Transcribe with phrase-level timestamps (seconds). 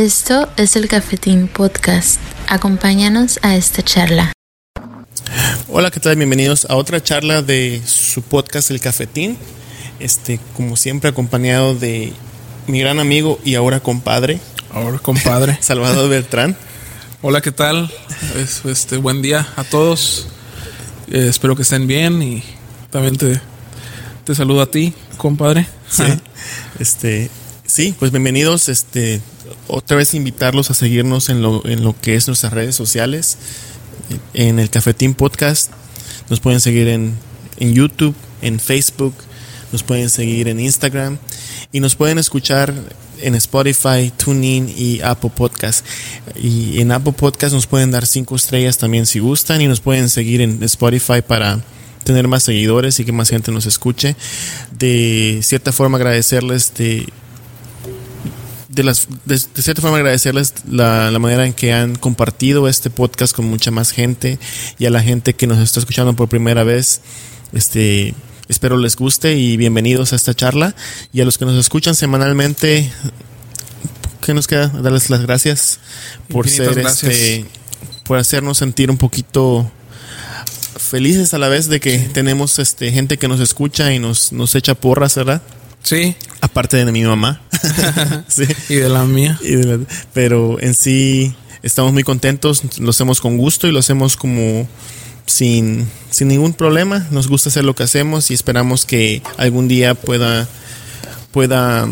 [0.00, 2.18] Esto es el Cafetín Podcast.
[2.48, 4.32] Acompáñanos a esta charla.
[5.68, 6.16] Hola, ¿qué tal?
[6.16, 9.36] Bienvenidos a otra charla de su podcast El Cafetín.
[9.98, 12.14] Este, como siempre, acompañado de
[12.66, 14.40] mi gran amigo y ahora compadre.
[14.72, 15.58] Ahora compadre.
[15.60, 16.56] Salvador Beltrán.
[17.20, 17.92] Hola, ¿qué tal?
[18.64, 20.28] Este, buen día a todos.
[21.10, 22.42] Eh, espero que estén bien y
[22.88, 23.38] también te,
[24.24, 25.66] te saludo a ti, compadre.
[25.90, 26.04] Sí.
[26.78, 27.30] Este,
[27.70, 28.68] sí, pues bienvenidos.
[28.68, 29.20] Este,
[29.68, 33.38] otra vez invitarlos a seguirnos en lo, en lo que es nuestras redes sociales.
[34.34, 35.70] En el Cafetín Podcast.
[36.28, 37.14] Nos pueden seguir en,
[37.58, 39.14] en YouTube, en Facebook.
[39.70, 41.18] Nos pueden seguir en Instagram.
[41.70, 42.74] Y nos pueden escuchar
[43.20, 45.86] en Spotify, TuneIn y Apple Podcast.
[46.34, 49.60] Y en Apple Podcast nos pueden dar cinco estrellas también si gustan.
[49.60, 51.60] Y nos pueden seguir en Spotify para
[52.02, 54.16] tener más seguidores y que más gente nos escuche.
[54.76, 57.06] De cierta forma agradecerles de
[58.70, 63.34] de, las, de, cierta forma agradecerles la, la, manera en que han compartido este podcast
[63.34, 64.38] con mucha más gente
[64.78, 67.00] y a la gente que nos está escuchando por primera vez.
[67.52, 68.14] Este,
[68.48, 70.76] espero les guste y bienvenidos a esta charla.
[71.12, 72.90] Y a los que nos escuchan semanalmente,
[74.24, 74.68] ¿qué nos queda?
[74.68, 75.80] Darles las gracias
[76.28, 77.12] por ser gracias.
[77.12, 77.46] este,
[78.04, 79.70] por hacernos sentir un poquito
[80.78, 82.06] felices a la vez de que sí.
[82.12, 85.42] tenemos este gente que nos escucha y nos, nos echa porras, ¿verdad?
[85.82, 86.14] Sí.
[86.50, 87.40] Aparte de mi mamá.
[88.28, 88.44] sí.
[88.68, 89.38] Y de la mía.
[89.42, 89.78] De la,
[90.12, 94.66] pero en sí estamos muy contentos, lo hacemos con gusto y lo hacemos como
[95.26, 97.06] sin, sin ningún problema.
[97.10, 100.48] Nos gusta hacer lo que hacemos y esperamos que algún día pueda,
[101.32, 101.88] pueda,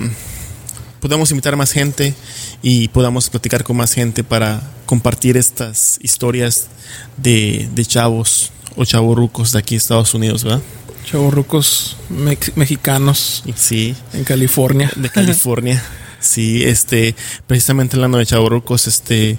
[1.01, 2.15] podamos invitar más gente
[2.63, 6.69] y podamos platicar con más gente para compartir estas historias
[7.17, 10.63] de, de chavos o chavorrucos de aquí Estados Unidos, ¿verdad?
[11.11, 13.43] Chavorrucos me mexicanos.
[13.57, 13.95] Sí.
[14.13, 14.91] En California.
[14.95, 15.83] De California.
[16.21, 17.15] sí, este,
[17.47, 19.39] precisamente hablando de chavorrucos, este,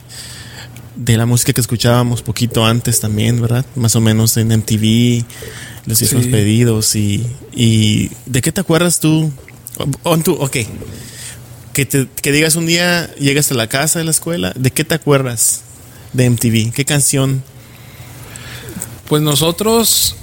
[0.95, 3.65] de la música que escuchábamos poquito antes también, ¿verdad?
[3.75, 5.23] Más o menos en MTV,
[5.85, 6.31] los hicimos sí.
[6.31, 9.31] pedidos y, y, ¿de qué te acuerdas tú?
[10.03, 10.57] On tu, ok.
[11.73, 14.83] Que, te, que digas un día, llegas a la casa de la escuela, ¿de qué
[14.83, 15.61] te acuerdas
[16.13, 16.73] de MTV?
[16.73, 17.43] ¿Qué canción?
[19.07, 20.15] Pues nosotros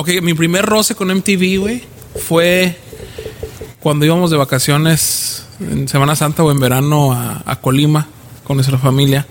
[0.00, 1.82] Ok, mi primer roce con MTV, güey,
[2.28, 2.76] fue
[3.80, 8.06] cuando íbamos de vacaciones en Semana Santa o en verano a, a, Colima
[8.44, 9.26] con nuestra familia.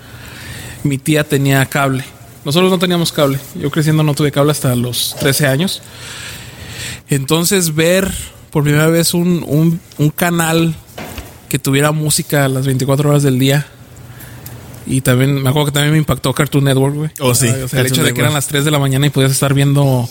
[0.83, 2.03] Mi tía tenía cable.
[2.44, 3.39] Nosotros no teníamos cable.
[3.56, 5.81] Yo creciendo no tuve cable hasta los 13 años.
[7.07, 8.11] Entonces ver
[8.51, 10.75] por primera vez un, un, un canal
[11.47, 13.67] que tuviera música a las 24 horas del día
[14.85, 17.09] y también me acuerdo que también me impactó Cartoon Network, güey.
[17.22, 17.47] Oh, sí.
[17.47, 19.53] O sea, el hecho de que eran las 3 de la mañana y podías estar
[19.53, 20.09] viendo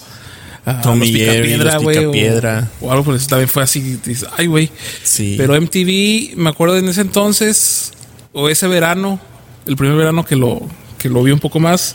[0.83, 2.69] Tommy los Jerry, piedra.
[2.81, 4.01] O, o, algo por eso también fue así.
[4.05, 4.71] Dices, ay, güey.
[5.05, 5.37] Sí.
[5.39, 7.93] Pero MTV, me acuerdo en ese entonces,
[8.33, 9.21] o ese verano,
[9.67, 10.61] el primer verano que lo,
[10.99, 11.95] que lo vi un poco más,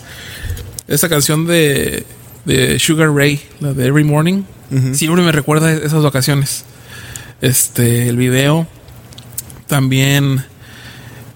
[0.88, 2.06] esa canción de,
[2.46, 4.94] de Sugar Ray, la de Every Morning, uh -huh.
[4.94, 6.64] siempre me recuerda esas vacaciones.
[7.42, 8.68] Este, el video,
[9.68, 10.46] también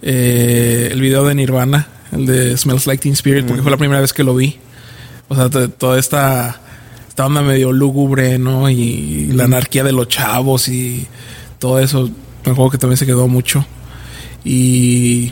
[0.01, 3.63] eh, el video de Nirvana, el de Smells Like Teen Spirit, porque uh -huh.
[3.63, 4.57] fue la primera vez que lo vi.
[5.27, 6.61] O sea, toda esta
[7.15, 8.69] esta onda medio lúgubre, ¿no?
[8.69, 11.07] Y la anarquía de los chavos y
[11.59, 12.09] todo eso.
[12.43, 13.65] Me acuerdo que también se quedó mucho.
[14.43, 15.31] Y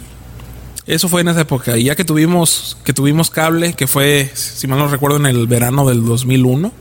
[0.88, 1.76] eso fue en esa época.
[1.78, 5.46] Y ya que tuvimos, que tuvimos cable, que fue, si mal no recuerdo, en el
[5.46, 6.72] verano del 2001,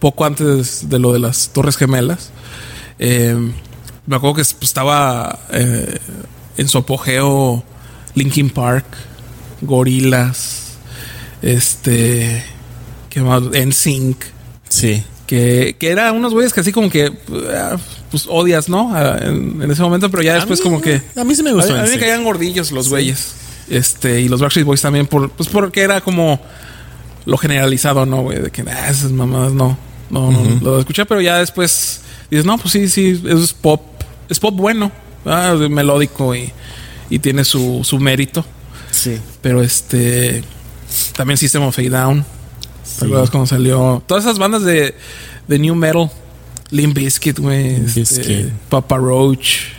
[0.00, 2.30] poco antes de lo de las Torres Gemelas,
[2.98, 3.38] eh,
[4.04, 5.98] me acuerdo que estaba eh,
[6.58, 7.64] en su apogeo
[8.14, 8.84] Linkin Park,
[9.62, 10.76] Gorilas,
[11.40, 12.57] este
[13.08, 14.24] que en Sync.
[14.68, 15.02] Sí.
[15.26, 17.12] Que, que era unos güeyes que así como que
[18.10, 18.96] pues odias, ¿no?
[19.18, 21.02] En, en ese momento, pero ya después mí, como que.
[21.16, 21.74] A mí sí me gustó.
[21.74, 23.18] A, a mí me caían gordillos los güeyes.
[23.18, 23.74] Sí.
[23.76, 26.40] Este, y los Backstreet Boys también, por, pues porque era como
[27.26, 28.40] lo generalizado, ¿no, güey?
[28.40, 29.76] De que ah, esas mamadas no.
[30.08, 30.60] No, uh -huh.
[30.62, 32.00] no, lo escuché, pero ya después
[32.30, 33.82] dices, no, pues sí, sí, eso es pop.
[34.30, 34.90] Es pop bueno,
[35.26, 36.50] ah, melódico y,
[37.10, 38.44] y tiene su, su mérito.
[38.90, 39.18] Sí.
[39.42, 40.42] Pero este.
[41.14, 42.24] También System of a Down.
[42.98, 44.02] ¿Te acuerdas cuando salió?
[44.06, 44.94] Todas esas bandas de,
[45.46, 46.10] de New Metal.
[46.70, 47.76] Limp Bizkit, güey.
[47.96, 49.72] Este, Papa Roach.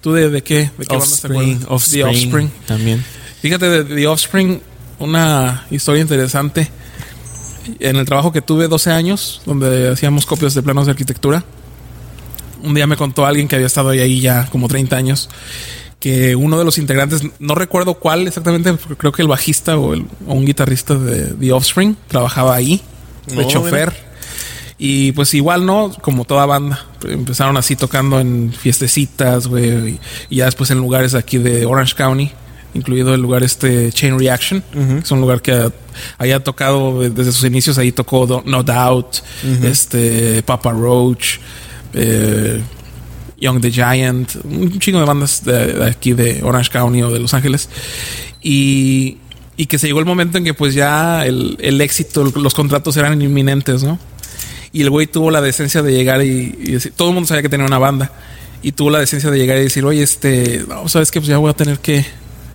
[0.00, 0.70] ¿Tú de, de qué?
[0.78, 1.58] ¿De qué bandas te acuerdas?
[1.68, 2.50] Offspring, The Offspring.
[2.66, 3.04] También.
[3.42, 4.60] Fíjate, de The Offspring,
[4.98, 6.70] una historia interesante.
[7.80, 11.44] En el trabajo que tuve 12 años, donde hacíamos copias de planos de arquitectura,
[12.62, 15.28] un día me contó alguien que había estado ahí ya como 30 años
[16.00, 20.06] que uno de los integrantes, no recuerdo cuál exactamente, creo que el bajista o, el,
[20.26, 22.80] o un guitarrista de The Offspring trabajaba ahí,
[23.26, 24.08] de no, chofer.
[24.78, 25.92] Y pues igual, ¿no?
[26.00, 26.86] Como toda banda.
[27.04, 29.98] Empezaron así tocando en fiestecitas, güey.
[30.30, 32.30] Y, ya después en lugares aquí de Orange County.
[32.74, 34.62] Incluido el lugar este Chain Reaction.
[34.72, 35.72] que Es un lugar que
[36.18, 37.76] haya tocado desde sus inicios.
[37.76, 39.16] Ahí tocó No Doubt.
[39.64, 41.38] Este Papa Roach.
[41.94, 42.62] eh,
[43.40, 44.36] Young the Giant.
[44.44, 47.68] Un chingo de bandas de, de aquí de Orange County o de Los Ángeles.
[48.42, 49.18] Y,
[49.56, 52.96] y que se llegó el momento en que pues ya el, el éxito, los contratos
[52.96, 53.98] eran inminentes, ¿no?
[54.72, 57.42] Y el güey tuvo la decencia de llegar y, y decir, todo el mundo sabía
[57.42, 58.12] que tenía una banda.
[58.62, 61.38] Y tuvo la decencia de llegar y decir, oye, este, no, sabes que pues ya
[61.38, 62.04] voy a tener que,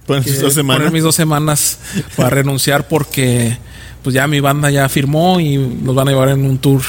[0.08, 1.80] Bueno, que dos poner mis dos semanas
[2.16, 3.58] para renunciar porque
[4.04, 6.82] pues ya mi banda ya firmó y nos van a llevar en un tour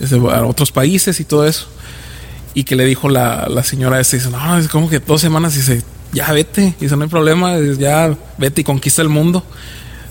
[0.00, 1.68] este, a otros países y todo eso.
[2.58, 5.54] Y que le dijo la, la señora esta, dice, no, es como que dos semanas
[5.54, 9.44] y dice, ya vete, dice, no hay problema, dice, ya vete y conquista el mundo.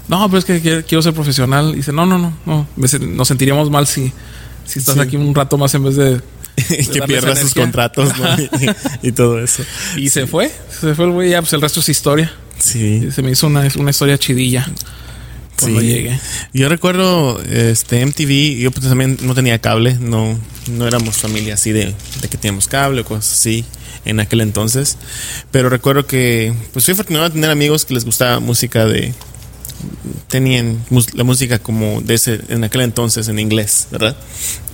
[0.07, 1.75] No, pero es que quiero, ser profesional.
[1.75, 4.13] Dice, no, no, no, no, nos sentiríamos mal si,
[4.65, 5.01] si estás Sí.
[5.01, 6.21] aquí un rato más en vez de...
[6.55, 8.41] que darle pierda esa sus contratos ¿no?
[9.03, 9.63] y, y todo eso.
[9.97, 12.31] Y se fue, se fue el güey, ya pues el resto es historia.
[12.59, 13.07] Sí.
[13.09, 14.71] Y se me hizo una, una historia chidilla
[15.59, 16.07] cuando Sí.
[16.53, 20.39] Yo recuerdo este MTV, yo pues también no tenía cable, no,
[20.71, 23.65] no éramos familia así de, de que teníamos cable o cosas así
[24.05, 24.97] en aquel entonces.
[25.51, 29.13] Pero recuerdo que pues fui afortunado de tener amigos que les gustaba música de
[30.27, 30.83] tenían
[31.13, 34.15] la música como de ese en aquel entonces en inglés, ¿verdad?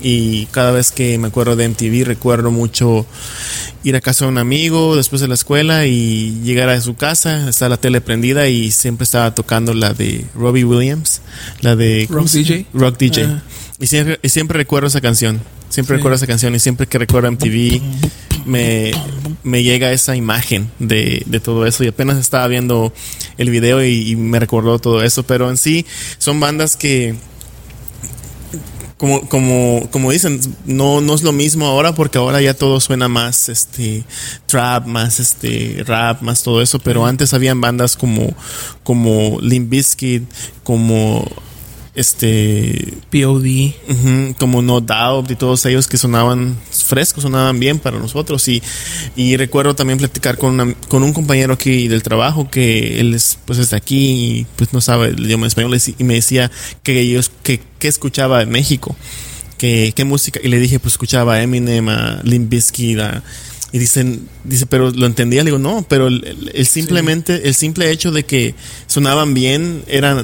[0.01, 3.05] Y cada vez que me acuerdo de MTV recuerdo mucho
[3.83, 7.49] ir a casa de un amigo después de la escuela y llegar a su casa,
[7.49, 11.21] está la tele prendida y siempre estaba tocando la de Robbie Williams,
[11.61, 12.31] la de ¿cómo Rock?
[12.31, 12.65] DJ.
[12.73, 13.23] Rock DJ.
[13.23, 13.43] Ajá.
[13.83, 15.41] Y siempre, y siempre recuerdo esa canción.
[15.67, 15.97] Siempre Sí.
[15.97, 17.81] recuerdo esa canción y siempre que recuerdo MTV
[18.45, 18.91] me,
[19.43, 22.93] me llega esa imagen de, de todo eso y apenas estaba viendo
[23.37, 25.85] el video y, y me recordó todo eso, pero en sí
[26.17, 27.15] son bandas que
[28.97, 33.09] como, como, como dicen, no, no es lo mismo ahora porque ahora ya todo suena
[33.09, 34.05] más este
[34.45, 38.33] trap, más este rap, más todo eso, pero antes habían bandas como,
[38.83, 40.23] como Limp Bizkit,
[40.63, 41.29] como
[41.95, 43.73] este POD.
[43.89, 48.47] Ujú, como No Doubt y todos ellos que sonaban frescos, sonaban bien para nosotros.
[48.47, 48.61] Y,
[49.15, 53.37] y recuerdo también platicar con, una- con un compañero aquí del trabajo que él es,
[53.45, 54.09] pues es de aquí
[54.39, 56.51] y pues no sabe el idioma español y me decía
[56.83, 58.95] que ellos que, que escuchaba en México,
[59.57, 63.23] que qué música y le dije pues escuchaba a Eminem, a Limp Bizkit, a-
[63.71, 68.11] y dicen, dice, pero lo entendía, le digo, no, pero el, simplemente, el simple hecho
[68.11, 68.53] de que
[68.85, 70.23] sonaban bien era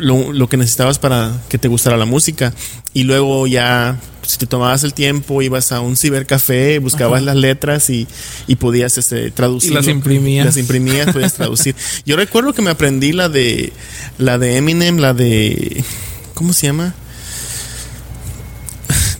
[0.00, 2.52] lo, lo que necesitabas para que te gustara la música.
[2.92, 7.26] Y luego ya, si te tomabas el tiempo, ibas a un cibercafé, buscabas Ajá.
[7.26, 8.08] las letras y,
[8.46, 9.72] y podías este, traducir.
[9.72, 10.46] Y las imprimías.
[10.46, 11.74] Las imprimías, podías traducir.
[12.06, 13.72] Yo recuerdo que me aprendí la de,
[14.18, 15.84] la de Eminem, la de,
[16.34, 16.94] ¿cómo se llama?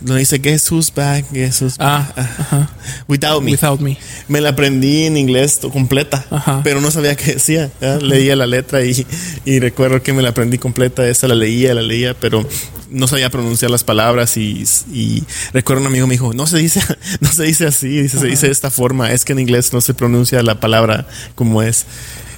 [0.01, 2.69] Donde dice Guess who's back, guess who's Ah, ajá.
[3.07, 3.51] Without me.
[3.51, 3.97] Without Me.
[4.27, 6.61] Me la aprendí en inglés completa, Ajá.
[6.63, 7.71] pero no sabía qué decía.
[7.79, 7.97] ¿ya?
[7.97, 9.05] Leía la letra y,
[9.45, 11.07] y recuerdo que me la aprendí completa.
[11.07, 12.47] Esa la leía, la leía, pero
[12.89, 16.81] no sabía pronunciar las palabras y, y recuerdo un amigo me dijo, no se dice,
[17.21, 19.11] no se dice así, dice, se dice de esta forma.
[19.11, 21.85] Es que en inglés no se pronuncia la palabra como es.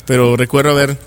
[0.05, 0.97] Pero recuerdo haber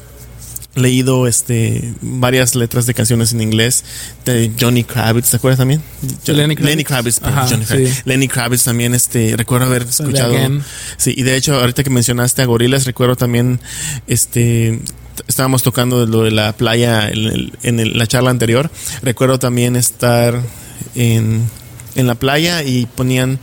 [0.76, 3.83] leído este varias letras de canciones en inglés
[4.25, 5.83] de Johnny Kravitz, ¿te acuerdas también?
[6.26, 6.71] Jo- Lenny Kravitz.
[6.71, 7.95] Lenny Kravitz, perdón, Ajá, Johnny Kravitz.
[7.97, 8.02] sí.
[8.04, 10.35] Lenny Kravitz también, este, recuerdo haber escuchado.
[10.37, 10.62] Again.
[10.99, 13.59] Sí, y de hecho, ahorita que mencionaste a Gorilas, recuerdo también,
[14.06, 14.78] este,
[15.26, 18.71] estábamos tocando de lo de la playa en, el- en el- la charla anterior.
[19.02, 20.40] Recuerdo también estar
[20.95, 21.42] en,
[21.95, 23.38] en la playa y ponían,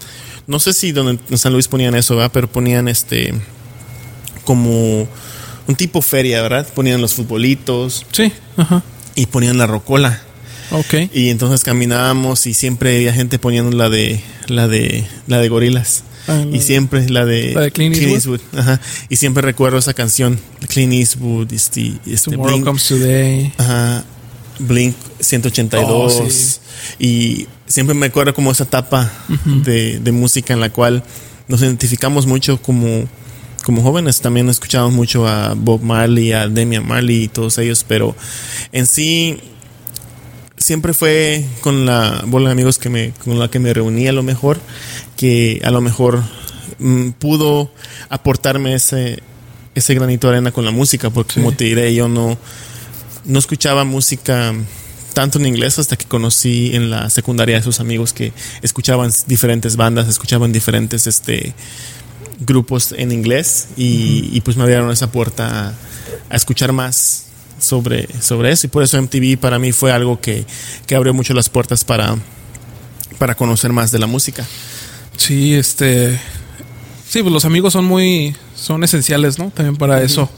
[0.46, 2.30] no sé si donde en San Luis ponían eso, ¿verdad?
[2.32, 3.34] Pero ponían este,
[4.46, 5.08] como
[5.67, 6.67] un tipo feria, ¿verdad?
[6.74, 8.84] Ponían los futbolitos Sí, ajá.
[9.15, 10.22] y ponían la rocola.
[10.72, 10.93] Ok.
[11.13, 16.03] Y entonces caminábamos y siempre había gente poniendo la de la de la de gorilas.
[16.27, 18.39] Ah, la y de- siempre la de, la de Clint Eastwood.
[18.58, 18.79] Ajá.
[19.10, 20.39] Y siempre recuerdo esa canción,
[20.70, 23.53] Clint Eastwood, este, este Tomorrow Blink, Comes Today.
[23.58, 24.03] ajá,
[24.60, 25.89] Blink 182.
[26.22, 26.60] Oh, sí.
[26.98, 29.12] Y siempre me acuerdo como esa etapa
[29.63, 31.03] de, de música en la cual
[31.48, 33.05] nos identificamos mucho como,
[33.63, 34.22] como jóvenes.
[34.22, 38.15] También escuchamos mucho a Bob Marley, a Damian Marley y todos ellos, pero
[38.72, 39.39] en sí
[40.58, 44.13] siempre fue con la bola de amigos que me, con la que me reuní a
[44.13, 44.60] lo mejor,
[45.17, 46.24] que a lo mejor
[46.79, 47.72] mm, pudo
[48.10, 49.22] aportarme ese,
[49.75, 51.39] ese granito de arena con la música, porque Sí.
[51.39, 52.38] como te diré, yo no,
[53.25, 54.53] no escuchaba música
[55.13, 59.75] tanto en inglés hasta que conocí en la secundaria a esos amigos que escuchaban diferentes
[59.75, 61.53] bandas, escuchaban diferentes este
[62.40, 65.74] grupos en inglés y, y pues me abrieron esa puerta a,
[66.30, 67.28] a escuchar más
[67.60, 70.46] sobre, sobre eso y por eso MTV para mí fue algo que,
[70.86, 72.16] que abrió mucho las puertas para,
[73.18, 74.46] para conocer más de la música.
[75.16, 76.20] Sí, este.
[77.08, 78.36] Sí, pues los amigos son muy.
[78.56, 79.52] Son esenciales, ¿no?
[79.52, 80.30] También para eso.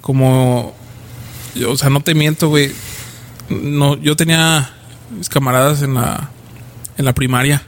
[0.00, 0.74] Como.
[1.54, 2.72] yo, o sea, no te miento, güey.
[3.50, 4.70] No, yo tenía
[5.16, 6.30] mis camaradas en la.
[6.96, 7.62] En la primaria.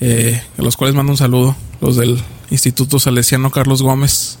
[0.00, 1.56] eh, a los cuales mando un saludo.
[1.80, 2.20] Los del
[2.50, 4.38] Instituto Salesiano Carlos Gómez.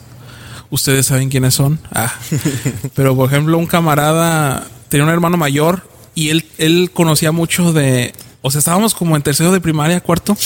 [0.70, 1.80] Ustedes saben quiénes son.
[1.92, 2.12] Ah.
[2.94, 5.82] Pero, por ejemplo, un camarada tenía un hermano mayor
[6.14, 8.12] y él, él conocía mucho de.
[8.42, 10.36] O sea, estábamos como en tercero de primaria, cuarto,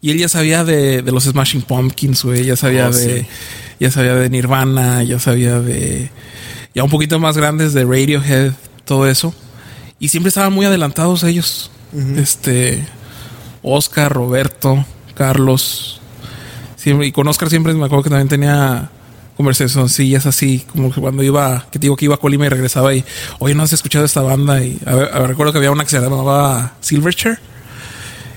[0.00, 2.44] y él ya sabía de, de los Smashing Pumpkins, güey.
[2.44, 3.20] Ya sabía Oh, de.
[3.22, 3.26] sí.
[3.78, 6.10] Ya sabía de Nirvana, ya sabía de.
[6.74, 8.52] Ya un poquito más grandes de Radiohead,
[8.84, 9.34] todo eso.
[9.98, 11.70] Y siempre estaban muy adelantados ellos.
[12.16, 12.84] Este.
[13.62, 14.84] Oscar, Roberto,
[15.14, 16.00] Carlos.
[16.86, 18.90] Siempre, y con Oscar siempre me acuerdo que también tenía
[19.36, 23.04] conversacioncillas así, como que cuando iba, que digo que iba a Colima y regresaba y,
[23.40, 24.62] oye, ¿no has escuchado esta banda?
[24.62, 27.40] Y a ver, a ver, recuerdo que había una que se llamaba Silverchair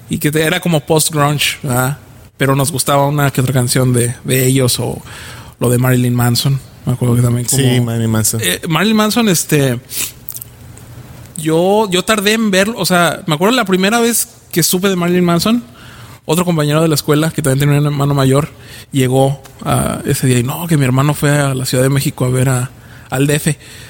[0.09, 1.59] y que era como post-grunge.
[2.37, 4.99] Pero nos gustaba una que otra canción de, de ellos o
[5.59, 6.59] lo de Marilyn Manson.
[6.87, 7.61] Me acuerdo que también como...
[7.61, 8.41] Sí, Marilyn Manson.
[8.43, 9.79] Eh, Marilyn Manson, este.
[11.37, 12.79] Yo, yo tardé en verlo.
[12.79, 15.63] O sea, me acuerdo la primera vez que supe de Marilyn Manson.
[16.31, 18.49] Otro compañero de la escuela que también tenía un hermano mayor
[18.91, 22.23] llegó a ese día y no, que mi hermano fue a la Ciudad de México
[22.23, 22.69] a ver a,
[23.09, 23.47] al DF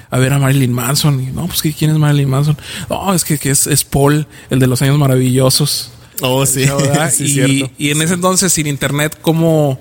[0.10, 1.22] a ver a Marilyn Manson.
[1.22, 2.58] Y no, pues que quién es Marilyn Manson.
[2.90, 5.92] No, es que, que es, es Paul, el de los años maravillosos.
[6.22, 6.66] oh, sí.
[7.12, 7.74] sí, y, cierto.
[7.78, 9.78] y en ese entonces, sin internet, como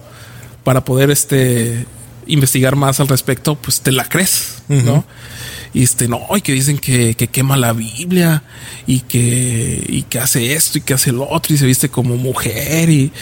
[0.64, 1.86] para poder este
[2.26, 5.04] investigar más al respecto, pues te la crees, ¿no?
[5.78, 8.42] Y este, no, y que dicen que, que quema la Biblia
[8.86, 12.16] y que, y que hace esto y que hace lo otro y se viste como
[12.16, 13.12] mujer y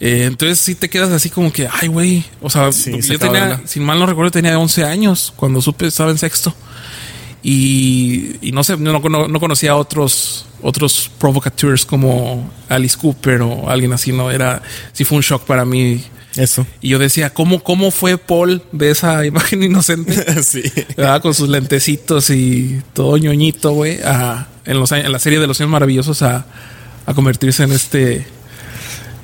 [0.00, 3.62] eh, entonces sí te quedas así como que, ay, güey, o sea, Sí, yo tenía,
[3.66, 6.54] sin mal no recuerdo, tenía 11 años cuando supe, estaba en sexto.
[7.42, 13.42] Y, y no sé, no, no- no conocía a otros, otros provocateurs como Alice Cooper
[13.42, 16.02] o alguien así, no era, sí fue un shock para mí.
[16.36, 16.66] Eso.
[16.80, 20.42] Y yo decía, ¿cómo, cómo fue Paul de esa imagen inocente?
[20.42, 20.62] sí.
[20.96, 21.22] ¿verdad?
[21.22, 25.60] Con sus lentecitos y todo ñoñito, güey, a- en, los en la serie de los
[25.60, 26.46] años maravillosos a,
[27.06, 28.26] a convertirse en este,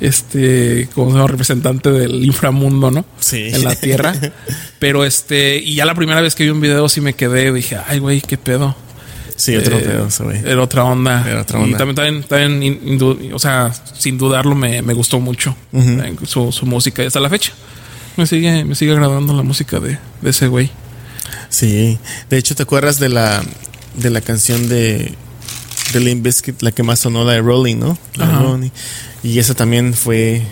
[0.01, 3.05] este, como se llama, representante del inframundo, ¿no?
[3.19, 3.49] Sí.
[3.53, 4.15] En la tierra.
[4.79, 7.77] Pero este, y ya la primera vez que vi un video sí me quedé, dije,
[7.87, 8.77] ay, güey, qué pedo.
[9.41, 10.39] Sí, otro Eh, pedo, güey.
[10.45, 11.25] Era otra onda.
[11.29, 11.79] Era otra Y onda.
[11.79, 16.67] también, también, también indu- o sea, sin dudarlo, me, me gustó mucho eh, su, su
[16.67, 17.53] música y hasta la fecha.
[18.17, 20.71] Me sigue, me sigue agradando la música de, de ese güey.
[21.49, 21.99] Sí.
[22.29, 23.43] De hecho, ¿te acuerdas de la,
[23.95, 25.15] de la canción de,
[25.93, 27.97] de Limp Bizkit, la que más sonó, la de Rolling, ¿no?
[28.17, 28.43] La de Ajá.
[28.43, 28.71] Rolling.
[29.23, 30.43] Y esa también fue,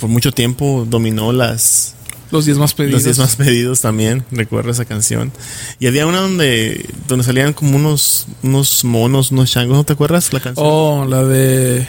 [0.00, 1.94] por mucho tiempo, dominó las,
[2.30, 2.94] Los 10 más pedidos.
[2.94, 4.24] los 10 más pedidos también.
[4.30, 5.32] Recuerdo esa canción.
[5.78, 10.32] Y había una donde, donde salían como unos, unos monos, unos changos, ¿no te acuerdas
[10.32, 10.66] la canción?
[10.68, 11.86] Oh, la de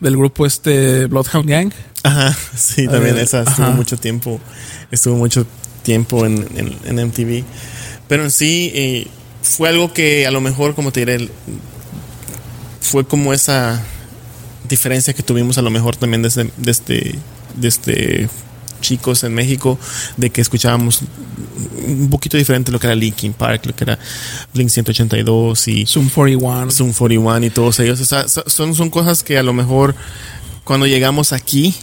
[0.00, 1.72] del grupo este Bloodhound Gang.
[2.02, 3.70] Ajá, sí, también Eh, esa estuvo ajá.
[3.76, 4.40] mucho tiempo,
[4.90, 5.46] estuvo mucho
[5.82, 7.44] tiempo en, en, en MTV.
[8.08, 9.06] Pero en sí eh,
[9.42, 11.28] fue algo que a lo mejor, como te diré,
[12.80, 13.82] fue como esa
[14.68, 17.14] diferencia que tuvimos a lo mejor también desde, desde,
[17.54, 18.28] desde
[18.84, 19.78] chicos en México,
[20.16, 21.00] de que escuchábamos
[21.86, 23.98] un poquito diferente lo que era Linkin Park, lo que era
[24.52, 26.70] Blink 182 y Zoom 41.
[26.70, 28.00] Zoom 41 y todos ellos.
[28.00, 29.94] O sea, so- son, son cosas que a lo mejor
[30.64, 31.74] cuando llegamos aquí,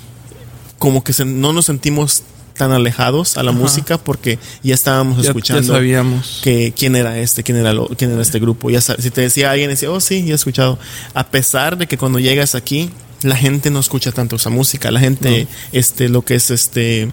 [0.77, 2.24] como que se- no nos sentimos
[2.58, 3.60] tan alejados a la Ajá.
[3.60, 6.41] música porque ya estábamos Ya- ya, escuchando sabíamos.
[6.43, 8.70] que quién era este, quién era lo, quién era este grupo.
[8.70, 10.77] Ya si te decía alguien, decía, oh sí, ya he escuchado.
[11.13, 12.89] A pesar de que cuando llegas aquí,
[13.24, 14.92] la gente no escucha tanto esa música.
[14.92, 17.10] La gente, este, lo que es este,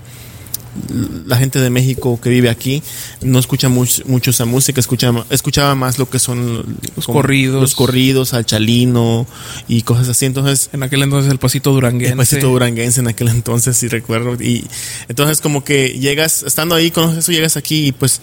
[1.27, 2.83] la gente de México que vive aquí
[3.21, 7.61] no escucha mucho, mucho esa música, escucha, escuchaba más lo que son Los corridos.
[7.61, 9.27] los corridos, al chalino
[9.67, 10.27] y cosas así.
[10.27, 12.12] Entonces, En aquel entonces el pasito duranguense.
[12.12, 14.35] el pasito duranguense en aquel entonces, sí recuerdo.
[14.43, 14.65] Y
[15.09, 18.21] entonces como que llegas, estando ahí con eso, llegas aquí y pues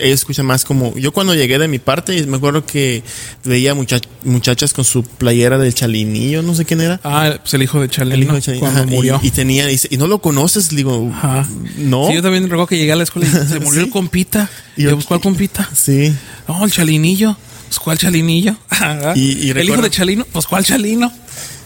[0.00, 0.96] ellos escuchan más como...
[0.96, 3.02] Yo cuando llegué de mi parte, me acuerdo que
[3.44, 7.00] veía mucha- muchachas con su playera del chalinillo, no sé quién era.
[7.04, 8.14] Ah, pues el hijo de Chalino.
[8.16, 9.20] El hijo de Chalino, Cuando ajá, murió.
[9.22, 11.46] Y, tenía, y, y no lo conoces, digo, Ajá.
[11.76, 12.06] no.
[12.08, 13.86] Sí, yo también recuerdo que llegué a la escuela y se murió Sí.
[13.86, 14.50] el compita.
[14.76, 15.68] Y yo- ¿cuál compita?
[15.74, 16.12] Sí.
[16.48, 17.36] No, el chalinillo.
[17.68, 18.56] Pues, ¿cuál chalinillo?
[19.14, 21.12] Y- el hijo de Chalino, pues, ¿cuál chalino?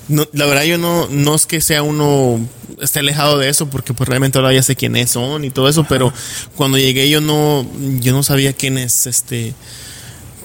[0.08, 2.46] No, la verdad yo no, no es que sea uno
[2.80, 5.84] esté alejado de eso, porque pues realmente ahora ya sé quiénes son y todo eso,
[5.88, 6.12] pero
[6.56, 7.66] cuando llegué yo no,
[8.00, 9.54] yo no sabía quiénes, este,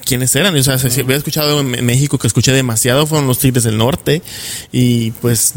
[0.05, 0.55] quiénes eran.
[0.55, 4.21] O sea, si había escuchado en México que escuché demasiado, fueron los Tigres del Norte,
[4.71, 5.53] y pues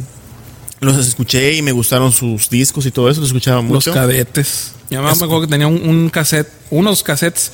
[0.80, 3.92] los escuché y me gustaron sus discos y todo eso, los escuchaba Los mucho.
[3.92, 4.72] cadetes.
[4.90, 7.52] Mi mamá me acuerdo que tenía un, un cassette, unos cassettes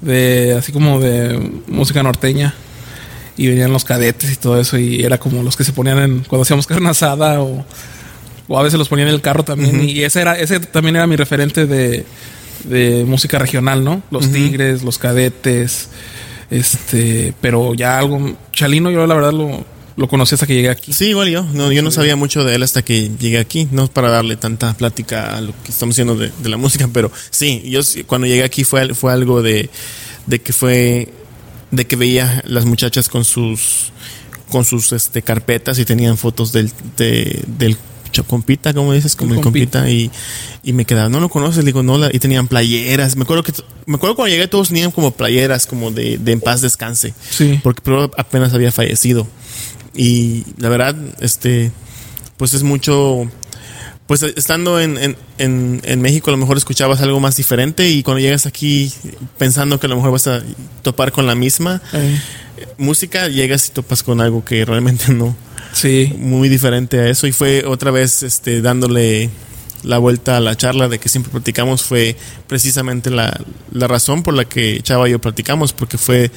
[0.00, 2.54] de así como de música norteña.
[3.38, 6.18] Y venían los cadetes y todo eso y era como los que se ponían en
[6.20, 7.64] cuando hacíamos carne asada o,
[8.48, 11.06] o a veces los ponían en el carro también y ese era ese también era
[11.06, 12.04] mi referente de,
[12.64, 14.02] de música regional, ¿no?
[14.10, 15.88] Los Tigres, los Cadetes,
[16.50, 19.64] este, pero ya algo Chalino yo la verdad lo
[19.98, 20.92] lo conocí hasta que llegué aquí.
[20.92, 21.42] Sí, igual yo.
[21.42, 23.66] No, yo no sabía mucho de él hasta que llegué aquí.
[23.72, 27.10] No para darle tanta plática a lo que estamos haciendo de, de la música, pero
[27.30, 29.68] sí, yo cuando llegué aquí fue, fue algo de,
[30.26, 31.08] de que fue
[31.70, 33.92] de que veía las muchachas con sus
[34.50, 37.76] con sus este carpetas y tenían fotos del de- del
[38.26, 40.10] compita, como dices, como El el compita y,
[40.64, 43.14] y me quedaba, no lo conoces, digo, no, la- y tenían playeras.
[43.14, 43.52] Me acuerdo que
[43.86, 47.60] me acuerdo cuando llegué todos tenían como playeras como de, de en paz descanse Sí.
[47.62, 49.28] porque pero apenas había fallecido.
[49.94, 51.70] Y la verdad, este,
[52.38, 53.30] pues es mucho,
[54.08, 58.02] pues estando en, en, en, en México a lo mejor escuchabas algo más diferente y
[58.02, 58.92] cuando llegas aquí
[59.36, 60.42] pensando que a lo mejor vas a
[60.82, 62.18] topar con la misma Eh,
[62.78, 65.36] música, llegas y topas con algo que realmente no,
[65.72, 66.12] sí.
[66.18, 69.30] muy diferente a eso y fue otra vez este dándole
[69.84, 72.16] la vuelta a la charla de que siempre platicamos fue
[72.48, 73.38] precisamente la,
[73.70, 76.32] la razón por la que Chava y yo platicamos porque fue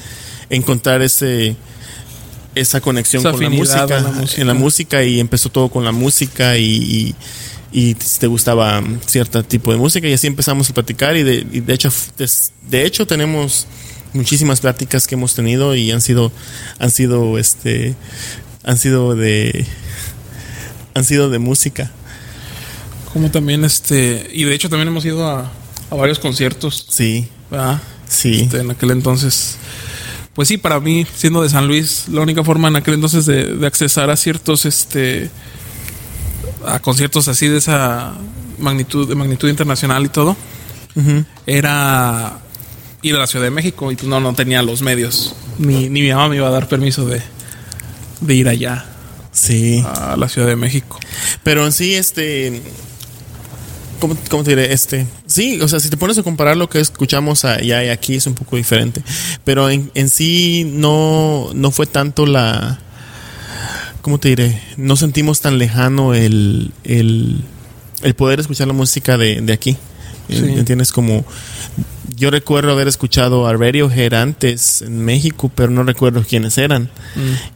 [0.50, 1.56] encontrar ese
[2.54, 4.40] esa conexión Esa con la música, a la música.
[4.42, 7.14] en la música y empezó todo con la música y, y,
[7.72, 11.46] y si te gustaba cierto tipo de música y así empezamos a platicar y de,
[11.50, 11.90] y de hecho
[12.68, 13.66] de hecho tenemos
[14.12, 16.30] muchísimas pláticas que hemos tenido y han sido
[16.78, 17.94] han sido este
[18.64, 19.66] han sido de
[20.94, 21.90] han sido de música
[23.12, 24.28] Como también este.
[24.32, 25.50] Y de hecho también hemos ido a,
[25.90, 26.86] a varios conciertos.
[26.88, 27.80] sí ¿verdad?
[28.08, 29.56] sí Este, en aquel entonces.
[30.34, 33.54] Pues sí, para mí, siendo de San Luis, la única forma en aquel entonces de,
[33.54, 35.28] de accesar a ciertos, este,
[36.66, 38.14] a conciertos así de esa
[38.58, 40.36] magnitud, de magnitud internacional y todo,
[41.46, 42.38] era
[43.02, 45.34] ir a la Ciudad de México y pues no, no tenía los medios.
[45.58, 47.20] Ni, ni mi mamá me iba a dar permiso de,
[48.20, 48.86] de ir allá
[49.32, 51.00] sí a la Ciudad de México.
[51.42, 52.62] pero en sí este
[53.98, 54.72] ¿Cómo, cómo te diré?
[54.72, 58.16] Este, sí, o sea, si te pones a comparar lo que escuchamos allá y aquí
[58.16, 59.00] es un poco diferente.
[59.44, 62.80] Pero en, en sí no, no fue tanto la.
[64.02, 64.60] ¿Cómo te diré?
[64.76, 67.42] No sentimos tan lejano el, el,
[68.02, 69.76] el poder escuchar la música de, de aquí.
[70.28, 70.36] Sí.
[70.36, 70.92] ¿Entiendes?
[70.92, 71.24] Como.
[72.14, 76.90] Yo recuerdo haber escuchado a Radiohead antes en México, pero no recuerdo quiénes eran.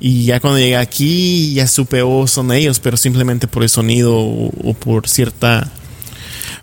[0.01, 4.17] Y ya cuando llegué aquí, ya supe, oh, son ellos, pero simplemente por el sonido
[4.17, 5.71] o, o por cierta.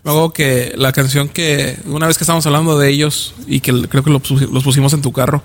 [0.02, 3.72] Me acuerdo que la canción que una vez que estábamos hablando de ellos y que
[3.88, 5.42] creo que los pusimos en tu carro,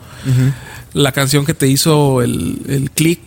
[0.94, 3.22] la canción que te hizo el, el click,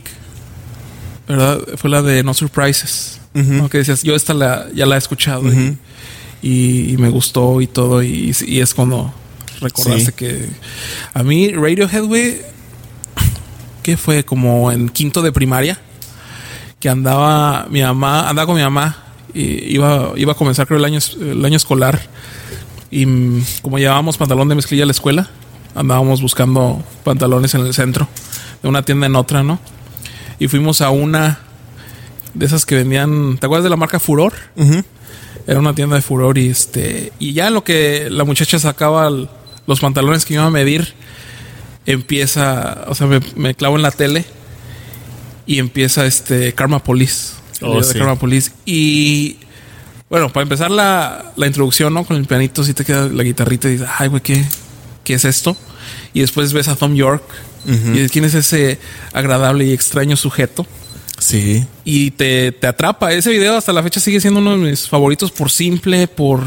[1.37, 1.61] ¿verdad?
[1.77, 3.19] Fue la de No Surprises.
[3.35, 3.69] ¿no?
[3.71, 5.79] Que decías, yo esta la, ya la he escuchado y-
[6.43, 8.03] y, y me gustó y todo.
[8.03, 9.13] Y, y es cuando
[9.61, 10.13] recordaste Sí.
[10.13, 10.49] que
[11.15, 12.41] a mí Radiohead, güey,
[13.83, 15.79] que fue como en quinto de primaria,
[16.79, 18.99] que andaba mi mamá, andaba con mi mamá
[19.35, 22.01] y iba, iba a comenzar creo el año, el año escolar
[22.91, 25.31] y mm, como llevábamos pantalón de mezclilla a la escuela,
[25.75, 28.09] andábamos buscando pantalones en el centro,
[28.63, 29.59] de una tienda en otra, ¿no?
[30.39, 31.39] Y fuimos a una
[32.35, 34.33] de esas que vendían, ¿te acuerdas de la marca Furor?
[35.47, 39.09] Era una tienda de Furor y este y ya en lo que la muchacha sacaba
[39.09, 39.29] el-
[39.67, 40.95] los pantalones que iba a medir
[41.87, 44.25] empieza, o sea, me, me clavo en la tele
[45.47, 47.35] y empieza este Karma Police.
[47.61, 47.99] el Oh, de sí.
[47.99, 49.37] Karma Police y
[50.09, 52.05] bueno, para empezar la, la introducción, ¿no?
[52.05, 54.45] Con el pianito, si te queda la guitarrita y dices, ay, güey, ¿qué,
[55.05, 55.57] ¿qué es esto?
[56.13, 57.23] Y después ves a Tom York
[57.67, 58.79] y dices, quién es ese
[59.13, 60.67] agradable y extraño sujeto
[61.19, 61.65] Sí.
[61.85, 63.13] y te, te atrapa.
[63.13, 66.45] Ese video hasta la fecha sigue siendo uno de mis favoritos por simple, por,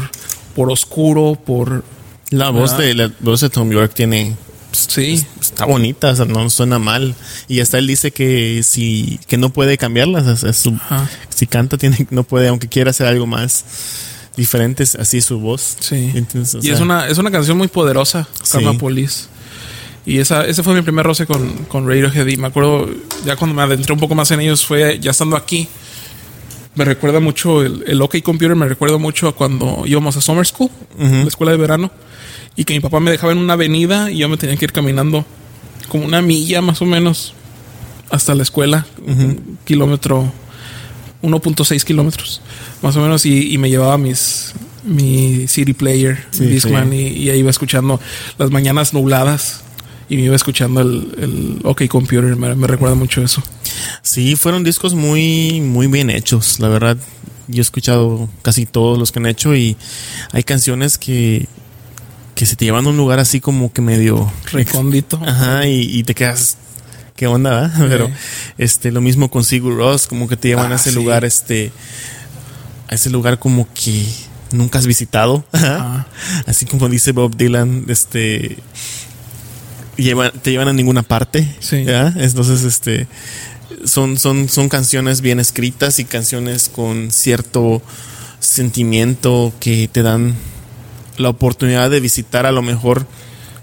[0.54, 1.82] por oscuro, por...
[2.30, 2.84] La voz ¿Verdad?
[2.86, 4.36] de la voz de Tom York tiene
[4.72, 7.14] Sí, está bonita, o sea, no suena mal.
[7.48, 11.08] Y hasta él dice que si que no puede cambiarlas, o sea, su- Ajá.
[11.34, 13.64] si canta tiene no puede aunque quiera hacer algo más
[14.36, 15.76] diferente, así su voz.
[15.80, 16.10] sí.
[16.14, 18.78] Entonces, y sea, es una, es una canción muy poderosa, Karma Sí.
[18.78, 19.24] Police.
[20.06, 22.26] Y esa, ese fue mi primer roce con, con Radiohead.
[22.28, 22.88] Y me acuerdo,
[23.24, 25.68] ya cuando me adentré un poco más en ellos, fue ya estando aquí.
[26.76, 30.46] Me recuerda mucho el, el OK Computer, me recuerda mucho a cuando íbamos a Summer
[30.46, 31.90] School, la escuela de verano,
[32.54, 34.72] y que mi papá me dejaba en una avenida y yo me tenía que ir
[34.72, 35.24] caminando
[35.88, 37.32] como una milla más o menos
[38.10, 40.30] hasta la escuela, un kilómetro,
[41.22, 42.42] 1.6 kilómetros
[42.82, 44.52] más o menos, y, y me llevaba mis
[44.84, 46.96] mi CD player, Sí, Discman, sí.
[46.96, 47.98] y, y ahí iba escuchando
[48.38, 49.64] las mañanas nubladas
[50.08, 53.42] y me iba escuchando el, el OK Computer, me, me recuerda mucho eso.
[54.02, 56.96] Sí, fueron discos muy muy bien hechos, la verdad.
[57.48, 59.76] Yo he escuchado casi todos los que han hecho y
[60.32, 61.46] hay canciones que
[62.34, 65.18] que se te llevan a un lugar así como que medio Recóndito.
[65.24, 66.58] Ajá, y, y te quedas
[67.16, 67.72] qué onda, ¿verdad?
[67.88, 68.10] Pero
[68.58, 70.96] este, lo mismo con Sigur Ross, como que te llevan Ah, a ese sí.
[70.96, 71.72] lugar, este,
[72.88, 74.04] a ese lugar como que
[74.52, 75.44] nunca has visitado.
[75.52, 76.08] Ajá.
[76.46, 78.58] Así como dice Bob Dylan, este,
[79.96, 81.46] te llevan a ninguna parte.
[81.60, 81.84] Sí.
[81.84, 82.14] ¿verdad?
[82.16, 83.06] Entonces, este,
[83.84, 87.82] son, son, son canciones bien escritas y canciones con cierto
[88.40, 90.34] sentimiento que te dan
[91.16, 93.06] la oportunidad de visitar a lo mejor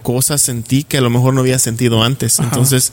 [0.01, 2.39] cosas en ti que a lo mejor no habías sentido antes.
[2.39, 2.49] Ajá.
[2.49, 2.91] Entonces,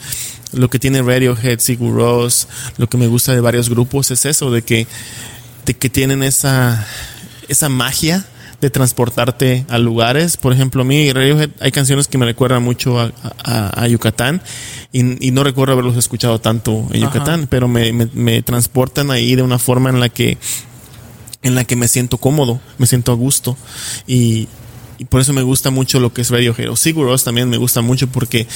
[0.53, 4.51] lo que tiene Radiohead, Sigur Rós, lo que me gusta de varios grupos es eso,
[4.51, 4.87] de que,
[5.67, 6.87] de que tienen esa,
[7.49, 8.25] esa magia
[8.61, 10.37] de transportarte a lugares.
[10.37, 14.43] Por ejemplo, a mí Radiohead hay canciones que me recuerdan mucho a, a- a Yucatán
[14.93, 17.15] y, y no recuerdo haberlos escuchado tanto en Ajá.
[17.15, 20.37] Yucatán, pero me, me- me transportan ahí de una forma en la que
[21.43, 23.57] en la que me siento cómodo, me siento a gusto
[24.07, 24.47] y,
[25.01, 26.69] y por eso me gusta mucho lo que es Radiohead.
[26.69, 28.47] O Sigur también me gusta mucho porque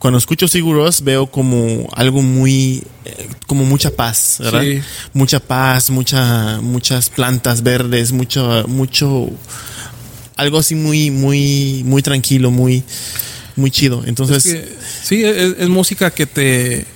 [0.00, 4.62] cuando escucho Sigur veo como algo muy, eh, como mucha paz, ¿verdad?
[4.62, 4.80] Sí.
[5.12, 9.30] Mucha paz, mucha, muchas plantas verdes, mucho, mucho,
[10.34, 12.82] algo así muy, muy, muy tranquilo, muy,
[13.54, 14.02] muy chido.
[14.04, 14.68] Entonces, Es que,
[15.04, 16.86] sí, es, es música que te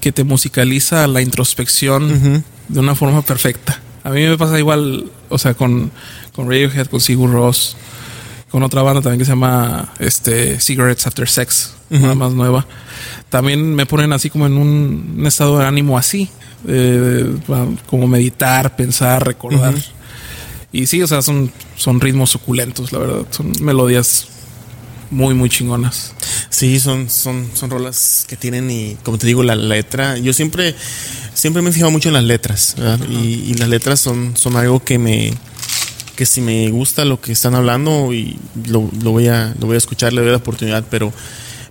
[0.00, 3.80] que te musicaliza la introspección de una forma perfecta.
[4.04, 5.90] A mí me pasa igual, o sea, con,
[6.38, 7.74] con Radiohead, con Sigur Rós,
[8.48, 12.64] con otra banda también que se llama este Cigarettes After Sex, una más nueva.
[13.28, 16.28] También me ponen así como en un, un estado de ánimo así,
[16.68, 17.34] eh,
[17.90, 19.74] como meditar, pensar, recordar.
[20.70, 23.26] Y sí, o sea, son, son ritmos suculentos, la verdad.
[23.30, 24.28] Son melodías
[25.10, 26.14] muy, muy chingonas.
[26.50, 30.76] Sí, son, son, son rolas que tienen y como te digo, la letra, yo siempre,
[31.34, 33.00] siempre me he fijado mucho en las letras, ¿verdad?
[33.10, 35.34] y, y las letras son, son algo que me,
[36.18, 39.76] que si me gusta lo que están hablando y lo, lo voy a, lo voy
[39.76, 41.12] a escuchar, le doy la oportunidad, pero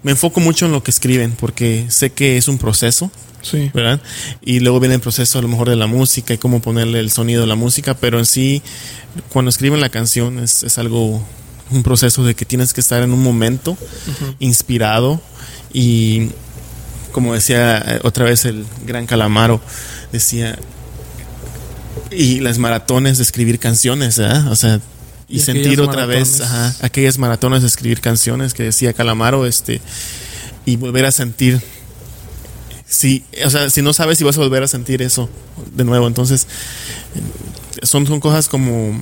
[0.03, 3.69] me enfoco mucho en lo que escriben porque sé que es un proceso, Sí.
[3.73, 3.99] ¿verdad?
[4.41, 7.11] Y luego viene el proceso a lo mejor de la música y cómo ponerle el
[7.11, 8.61] sonido de la música, pero en sí,
[9.27, 11.21] cuando escriben la canción es, es algo,
[11.69, 13.77] un proceso de que tienes que estar en un momento
[14.39, 15.19] inspirado
[15.73, 16.29] y
[17.11, 19.59] como decía eh, otra vez el gran Calamaro,
[20.13, 20.57] decía,
[22.17, 24.51] y las maratones de escribir canciones, ¿verdad?
[24.51, 24.81] O sea,
[25.29, 29.81] y, Y sentir otra vez ajá, aquellas maratones de escribir canciones que decía Calamaro, este,
[30.65, 31.61] y volver a sentir
[32.87, 35.29] si, o sea, si no sabes si vas a volver a sentir eso
[35.75, 36.47] de nuevo, entonces
[37.15, 38.97] eh, son, son cosas como,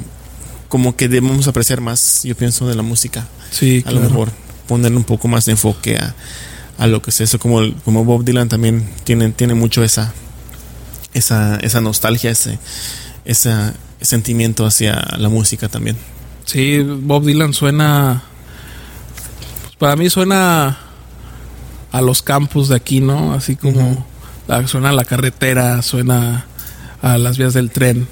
[0.67, 3.27] como que debemos apreciar más, yo pienso, de la música.
[3.51, 4.31] Sí, A lo mejor
[4.67, 6.15] ponerle un poco más de enfoque a,
[6.79, 10.11] a lo que es eso, como, como Bob Dylan también tiene, tiene mucho esa,
[11.13, 12.57] esa, esa nostalgia, ese,
[13.25, 13.51] ese
[14.01, 15.97] sentimiento hacia la música también.
[16.45, 18.23] Sí, Bob Dylan suena.
[19.63, 20.77] pues, para mí suena
[21.91, 23.33] a los campos de aquí, ¿no?
[23.33, 24.05] Así como
[24.47, 26.45] la- suena a la carretera, suena
[27.01, 28.07] a las vías del tren.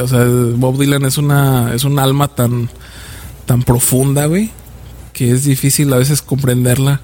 [0.00, 2.68] O sea, Bob Dylan es una es un alma tan
[3.46, 4.50] tan profunda, güey,
[5.12, 7.00] que es difícil a veces comprenderla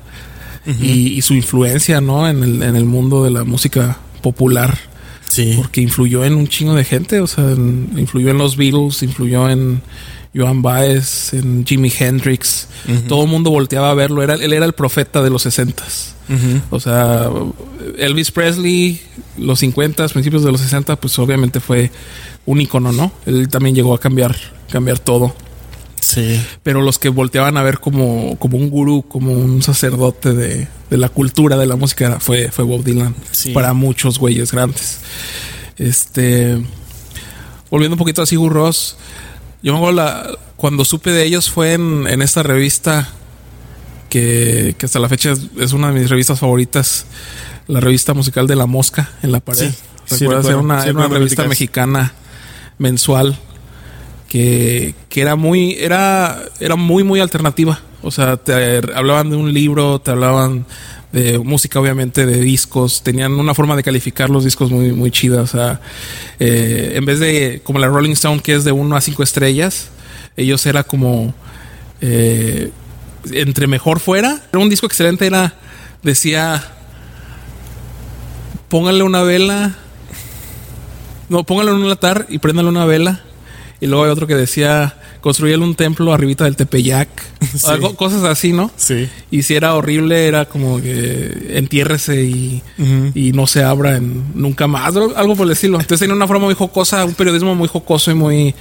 [0.80, 2.28] y, y su influencia, ¿no?
[2.28, 4.76] En el, en el mundo de la música popular
[5.34, 5.54] Sí.
[5.56, 9.48] porque influyó en un chingo de gente, o sea, en- influyó en los Beatles, influyó
[9.48, 9.80] en
[10.34, 12.68] Joan Baez, en Jimi Hendrix.
[13.08, 16.14] Todo el mundo volteaba a verlo, era, él era el profeta de los 60s.
[16.28, 16.60] Ujú.
[16.70, 17.28] O sea,
[17.98, 19.00] Elvis Presley,
[19.38, 21.90] los 50, principios de los 60, pues obviamente fue
[22.46, 23.12] un icono, ¿no?
[23.26, 24.34] Él también llegó a cambiar,
[24.70, 25.34] cambiar todo.
[26.02, 26.44] Sí.
[26.64, 30.98] Pero los que volteaban a ver como, como un gurú, como un sacerdote de, de
[30.98, 33.14] la cultura de la música, fue, fue Bob Dylan.
[33.30, 33.52] Sí.
[33.52, 34.98] Para muchos güeyes grandes.
[35.78, 36.60] Este.
[37.70, 38.96] Volviendo un poquito a Sigur Ross.
[39.62, 43.08] Yo me acuerdo la, cuando supe de ellos fue en, en esta revista
[44.08, 47.06] que, que hasta la fecha es, es una de mis revistas favoritas.
[47.68, 49.70] La revista musical de La Mosca en la pared.
[50.04, 52.12] Sí, sí, era una, Sí, era una revista mexicana
[52.78, 53.38] mensual
[54.32, 57.82] que, que era muy era era muy muy alternativa.
[58.00, 60.64] O sea te hablaban de un libro te hablaban
[61.12, 63.02] de música obviamente de discos.
[63.02, 65.42] Tenían una forma de calificar los discos muy muy chida.
[65.42, 65.82] O sea
[66.40, 69.90] eh, en vez de como la Rolling Stone que es de 1 a 5 estrellas
[70.38, 71.34] ellos era como
[72.00, 72.70] eh,
[73.32, 74.40] entre mejor fuera.
[74.50, 75.56] Era un disco excelente era
[76.02, 76.72] decía
[78.70, 79.76] pónganle una vela
[81.28, 83.20] no, póngale en un altar y préndale una vela.
[83.82, 87.08] Y luego hay otro que decía, construyele un templo arribita del Tepeyac.
[87.52, 87.66] Sí.
[87.68, 88.70] Algo- cosas así, ¿no?
[88.76, 89.08] Sí.
[89.30, 92.62] Y si era horrible, era como que entiérrese y,
[93.14, 94.94] y no se abra en nunca más.
[94.96, 95.78] Algo por el estilo.
[95.78, 98.54] Entonces tenía una forma muy jocosa, un periodismo muy jocoso y muy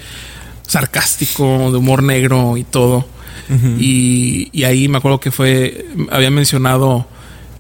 [0.68, 3.06] sarcástico, de humor negro y todo.
[3.80, 7.06] y, y ahí me acuerdo que fue, había mencionado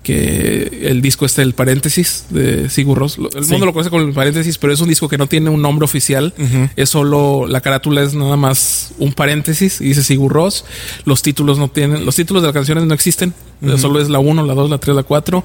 [0.03, 3.19] que el disco este, el paréntesis de Sigur Ross.
[3.35, 3.51] El Sí.
[3.51, 5.85] mundo lo conoce con el paréntesis, pero es un disco que no tiene un nombre
[5.85, 6.33] oficial.
[6.75, 10.65] Es solo, la carátula es nada más un paréntesis y dice Sigur Ross.
[11.05, 13.33] Los títulos no tienen, los títulos de las canciones no existen.
[13.77, 15.43] Solo es la 1, la 2, la 3, la 4.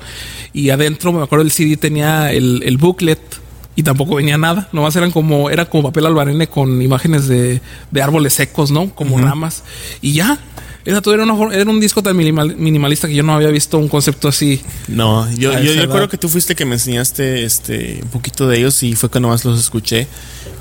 [0.55, 3.21] Y adentro, me acuerdo, el CD tenía el, el booklet
[3.75, 4.71] y tampoco venía nada.
[4.73, 8.89] Nomás eran como, era como papel albarene con imágenes de, de árboles secos, ¿no?
[8.95, 9.65] Como ramas.
[10.01, 10.39] Y ya.
[10.87, 13.77] Era, era, una for- era un disco tan minimal- minimalista que yo no había visto
[13.77, 14.63] un concepto así.
[14.89, 18.95] No, yo, recuerdo que tú fuiste que me enseñaste este un poquito de ellos y
[18.95, 20.07] fue que nomás los escuché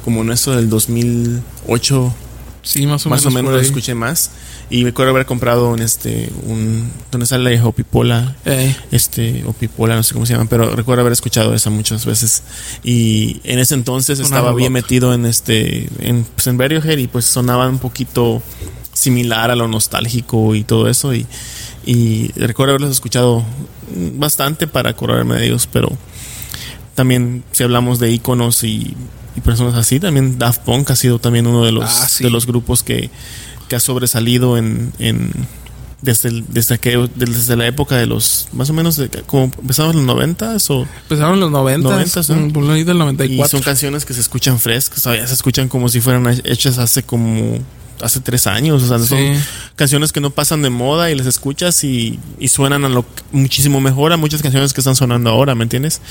[0.03, 2.13] como en eso del 2008
[2.63, 3.25] Sí, más o más menos.
[3.33, 4.31] o menos lo escuché más.
[4.71, 8.35] Y me acuerdo haber comprado un este un donde sale Opipola.
[8.45, 12.07] Eh, este o Pipola no sé cómo se llama pero recuerdo haber escuchado esa muchas
[12.07, 12.41] veces.
[12.83, 17.05] Y en ese entonces Una estaba bien metido en este en, pues en Radiohead y
[17.07, 18.41] pues sonaba un poquito
[18.95, 21.27] similar a lo nostálgico y todo eso y,
[21.85, 23.43] y recuerdo haberlos escuchado
[24.15, 25.89] bastante para acordarme de ellos pero
[26.95, 28.95] también si hablamos de íconos y,
[29.35, 32.23] y personas así también Daft Punk ha sido también uno de los Ah, sí.
[32.23, 33.09] de los grupos que,
[33.67, 35.31] que ha sobresalido en, en
[36.01, 39.91] desde el- desde que desde la época de los más o menos de, como empezaron
[39.91, 41.89] en los noventas o empezaron los 90.
[42.05, 42.53] 90s, ¿no?
[42.53, 43.49] por ahí del y 94.
[43.49, 47.57] son canciones que se escuchan frescas todavía se escuchan como si fueran hechas hace como
[48.01, 49.19] hace tres años o sea son
[49.75, 53.79] canciones que no pasan de moda y las escuchas y, y suenan a lo muchísimo
[53.81, 56.01] mejor a muchas canciones que están sonando ahora, ¿me entiendes?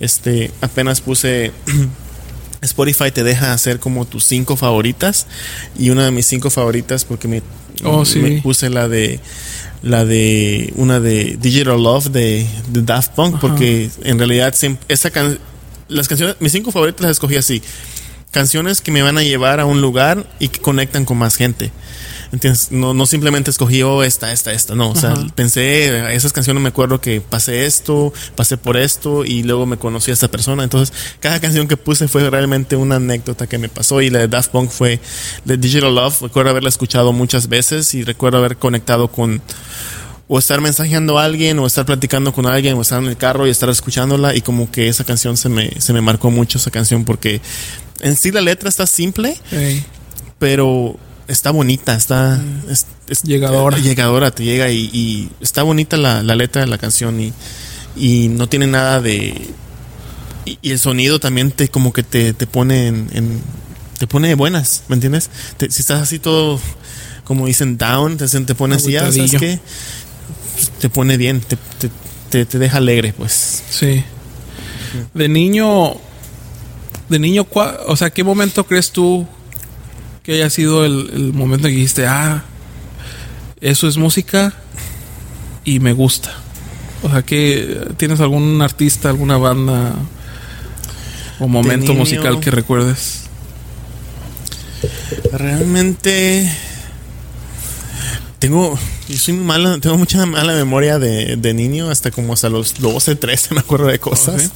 [0.00, 1.52] Este, apenas puse
[2.60, 5.26] Spotify te deja hacer como tus cinco favoritas
[5.78, 7.42] y una de mis cinco favoritas porque me,
[7.84, 8.18] Oh, sí.
[8.18, 9.20] me puse la de
[9.82, 15.10] la de una de Digital Love de, de Daft Punk porque en realidad siempre- esa
[15.10, 15.38] can-
[15.86, 17.62] las canciones mis cinco favoritas las escogí así
[18.30, 21.72] canciones que me van a llevar a un lugar y que conectan con más gente.
[22.30, 22.70] ¿Entiendes?
[22.72, 24.74] No, no simplemente escogí, oh, esta, esta, esta.
[24.74, 25.26] No, o sea, Ajá.
[25.34, 30.10] pensé, esas canciones me acuerdo que pasé esto, pasé por esto y luego me conocí
[30.10, 30.62] a esta persona.
[30.62, 34.28] Entonces, cada canción que puse fue realmente una anécdota que me pasó y la de
[34.28, 35.00] Daft Punk fue
[35.46, 36.20] de Digital Love.
[36.20, 39.40] Recuerdo haberla escuchado muchas veces y recuerdo haber conectado con
[40.30, 43.46] o estar mensajeando a alguien o estar platicando con alguien o estar en el carro
[43.46, 46.70] y estar escuchándola y como que esa canción se me, se me marcó mucho esa
[46.70, 47.40] canción porque
[48.00, 49.36] en sí la letra está simple
[50.38, 53.78] pero está bonita, está es- es- Llegadora.
[53.78, 57.32] eh, llegadora, te llega y, y está bonita la, la letra de la canción y,
[57.96, 59.34] y no tiene nada de
[60.44, 63.42] y, y el sonido también te como que te, te pone en, en-
[63.98, 65.28] te pone de buenas, ¿me entiendes?
[65.56, 66.60] Te- si estás así todo
[67.24, 69.40] como dicen down, te, te pone así, ya, ¿sabes Agüitadillo.
[69.40, 69.60] qué?
[70.80, 71.90] Te pone bien, te, te,
[72.30, 73.62] te- te deja alegre, pues.
[73.70, 74.02] Sí.
[75.14, 75.94] De niño.
[77.08, 79.26] De niño, cua- o sea, ¿qué momento crees tú
[80.22, 82.44] que haya sido el, el momento en que dijiste, ah,
[83.60, 84.52] eso es música
[85.64, 86.34] y me gusta?
[87.02, 89.94] O sea, que tienes algún artista, alguna banda
[91.38, 92.00] o momento niño.
[92.00, 93.22] musical que recuerdes?
[95.32, 96.50] Realmente
[98.38, 102.48] tengo, yo soy muy mala, tengo mucha mala memoria de, de niño, hasta como hasta
[102.48, 104.52] los 12, 13 me acuerdo de cosas.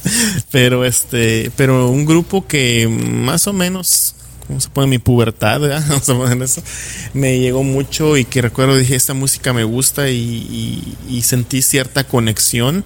[0.51, 4.15] Pero este, pero un grupo que más o menos,
[4.47, 5.59] ¿cómo se pone mi pubertad?
[5.59, 5.83] ¿verdad?
[5.89, 6.61] Vamos a poner eso.
[7.13, 11.61] Me llegó mucho y que recuerdo dije, esta música me gusta y, y- y sentí
[11.61, 12.85] cierta conexión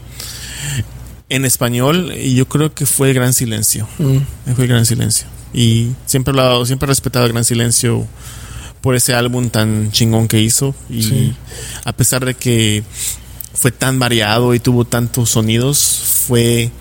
[1.30, 3.88] en español y yo creo que fue el Gran Silencio.
[4.00, 4.54] Mm.
[4.56, 5.28] Fue el Gran Silencio.
[5.54, 8.06] Y siempre he hablado, siempre he respetado el Gran Silencio
[8.82, 10.76] por ese álbum tan chingón que hizo.
[10.90, 11.36] Y Sí.
[11.84, 12.84] a pesar de que
[13.54, 15.80] fue tan variado y tuvo tantos sonidos,
[16.28, 16.72] fue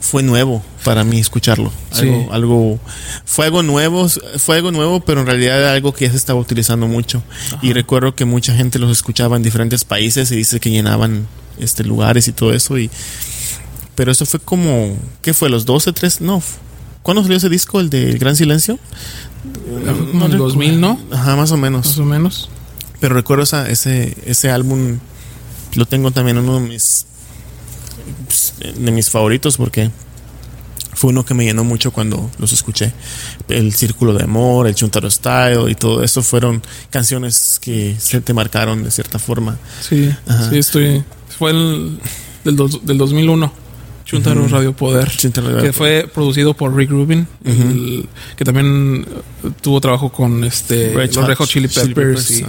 [0.00, 1.70] fue nuevo para mí escucharlo.
[1.92, 2.00] Sí.
[2.02, 2.80] Algo, algo
[3.26, 6.38] fue algo nuevo, fue algo nuevo, pero en realidad era algo que ya se estaba
[6.40, 7.22] utilizando mucho.
[7.62, 11.26] Y recuerdo que mucha gente los escuchaba en diferentes países y dice que llenaban
[11.58, 12.88] este lugares y todo eso y
[13.96, 15.50] pero eso fue como ¿qué fue?
[15.50, 16.40] los 12, 3, no.
[17.02, 18.78] ¿Cuándo salió ese disco el de Gran Silencio?
[19.44, 20.98] En el 2000, ¿no?
[21.10, 21.86] Ajá, más o menos.
[21.86, 22.48] Más o menos.
[23.00, 24.98] Pero recuerdo esa, ese, ese álbum,
[25.74, 27.06] lo tengo también uno de mis,
[28.76, 29.90] de mis favoritos porque
[30.94, 32.92] fue uno que me llenó mucho cuando los escuché.
[33.48, 38.34] El Círculo de Amor, el Chuntaro Style y todo eso fueron canciones que se te
[38.34, 39.58] marcaron de cierta forma.
[39.80, 40.50] Sí, Ajá.
[40.50, 41.04] sí, estoy.
[41.38, 42.00] Fue el
[42.44, 43.52] del, dos- del 2001.
[44.08, 44.48] Chuntaro Ujú.
[44.54, 45.10] Radio Poder.
[45.14, 46.02] Chuntaro Radio que Poder.
[46.04, 49.04] fue producido por Rick Rubin, el- que también
[49.44, 52.44] eh, tuvo trabajo con este Red los Hot Chili Peppers, y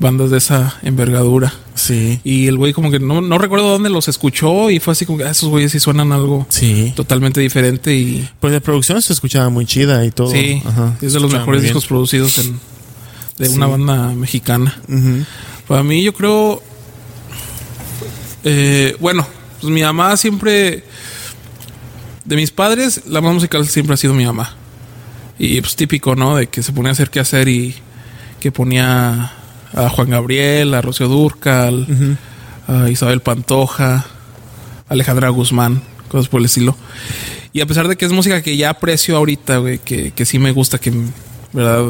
[0.00, 1.52] bandas de esa envergadura.
[1.76, 2.20] Sí.
[2.24, 5.18] Y el güey como que no, no recuerdo dónde los escuchó y fue así como
[5.18, 6.92] que "Ah, esos güeyes sí suenan algo Sí.
[6.96, 10.32] totalmente diferente y Pues la producción se escuchaba muy chida y todo.
[10.32, 12.58] sí, Ajá, es de los mejores discos producidos en,
[13.38, 14.76] de una banda mexicana.
[15.68, 16.60] Para mí, yo creo.
[18.44, 19.26] Eh, bueno,
[19.60, 20.84] pues mi mamá siempre.
[22.26, 24.54] De mis padres, la más musical siempre ha sido mi mamá.
[25.38, 26.36] Y pues típico, ¿no?
[26.36, 27.74] De que se ponía a hacer qué hacer y
[28.40, 29.32] que ponía
[29.74, 31.86] a Juan Gabriel, a Rocío Durcal,
[32.66, 34.06] a Isabel Pantoja,
[34.88, 36.76] Alejandra Guzmán, cosas por el estilo.
[37.52, 40.38] Y a pesar de que es música que ya aprecio ahorita, güey, que, que sí
[40.38, 40.92] me gusta, que,
[41.52, 41.84] ¿verdad?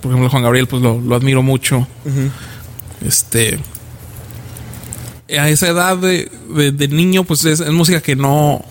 [0.00, 1.86] Por ejemplo, Juan Gabriel, pues lo, lo admiro mucho.
[3.06, 3.58] Este.
[5.38, 8.64] A esa edad de, de- de niño, pues es, es música que no.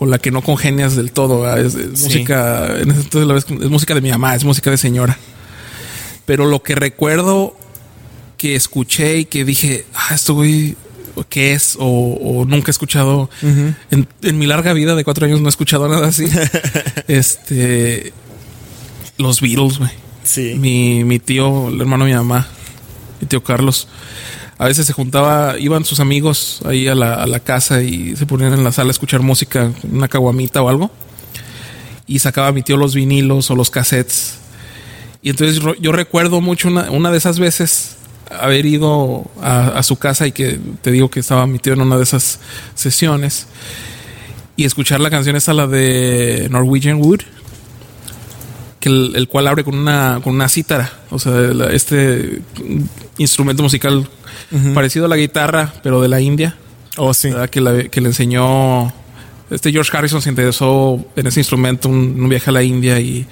[0.00, 1.54] Con la que no congenias del todo.
[1.56, 2.04] Es, es Sí.
[2.06, 2.78] música.
[2.80, 5.16] En ese entonces la ves, es música de mi mamá, es música de señora.
[6.24, 7.54] Pero lo que recuerdo
[8.38, 10.74] que escuché y que dije, ah, esto güey,
[11.28, 11.76] ¿qué es?
[11.78, 11.84] O,
[12.14, 13.28] o nunca he escuchado.
[13.42, 16.24] en, en mi larga vida de cuatro años no he escuchado nada así.
[17.08, 18.12] este.
[19.18, 19.90] Los Beatles, güey.
[20.24, 20.54] Sí.
[20.58, 22.48] Mi, mi tío, el hermano de mi mamá,
[23.20, 23.86] mi tío Carlos,
[24.60, 28.52] a veces se juntaba, iban sus amigos ahí a la, a casa y se ponían
[28.52, 30.90] en la sala a escuchar música, una caguamita o algo.
[32.06, 34.34] Y sacaba mi tío los vinilos o los cassettes.
[35.22, 37.96] Y entonces yo recuerdo mucho una, de esas veces
[38.38, 41.80] haber ido a, a su casa y que te digo que estaba mi tío en
[41.80, 42.38] una de esas
[42.74, 43.46] sesiones
[44.56, 47.20] y escuchar la canción esta, la de Norwegian Wood,
[48.80, 51.32] que el, el cual abre con una, con una cítara, o sea,
[51.72, 52.40] este
[53.18, 54.08] instrumento musical
[54.74, 56.56] parecido a la guitarra, pero de la India,
[56.96, 57.30] Oh, sí.
[57.52, 58.92] Que, la- que le enseñó,
[59.50, 63.26] este George Harrison se interesó en ese instrumento, un, un viaje a la India y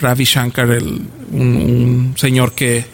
[0.00, 2.86] Ravi Shankar, el, un, un señor que,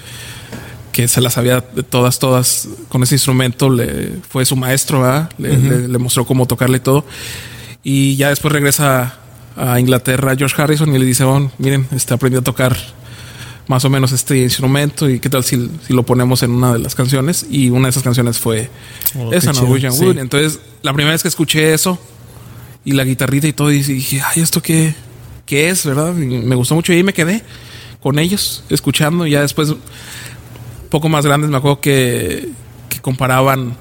[0.91, 5.05] que se las sabía de todas, todas con ese instrumento, le, fue su maestro.
[5.39, 7.05] Le, le- le mostró cómo tocarle y todo.
[7.85, 9.19] Y ya después regresa
[9.57, 12.77] a Inglaterra George Harrison y le dice, oh, miren, este, aprendí a tocar
[13.69, 16.79] más o menos este instrumento y qué tal si, si lo ponemos en una de
[16.79, 17.47] las canciones.
[17.51, 18.71] Y una de esas canciones fue
[19.19, 20.05] Oh, esa, chido, Norwegian sí.
[20.05, 20.19] Wood.
[20.19, 21.99] Entonces, la primera vez que escuché eso
[22.85, 24.95] y la guitarrita y todo, y dije, ay, ¿esto qué,
[25.47, 25.85] qué es?
[25.85, 26.17] ¿Verdad?
[26.17, 27.43] Y me gustó mucho y ahí me quedé
[28.01, 29.27] con ellos, escuchando.
[29.27, 29.75] Y ya después,
[30.91, 32.49] poco más grandes, me acuerdo que,
[32.89, 33.77] que comparaban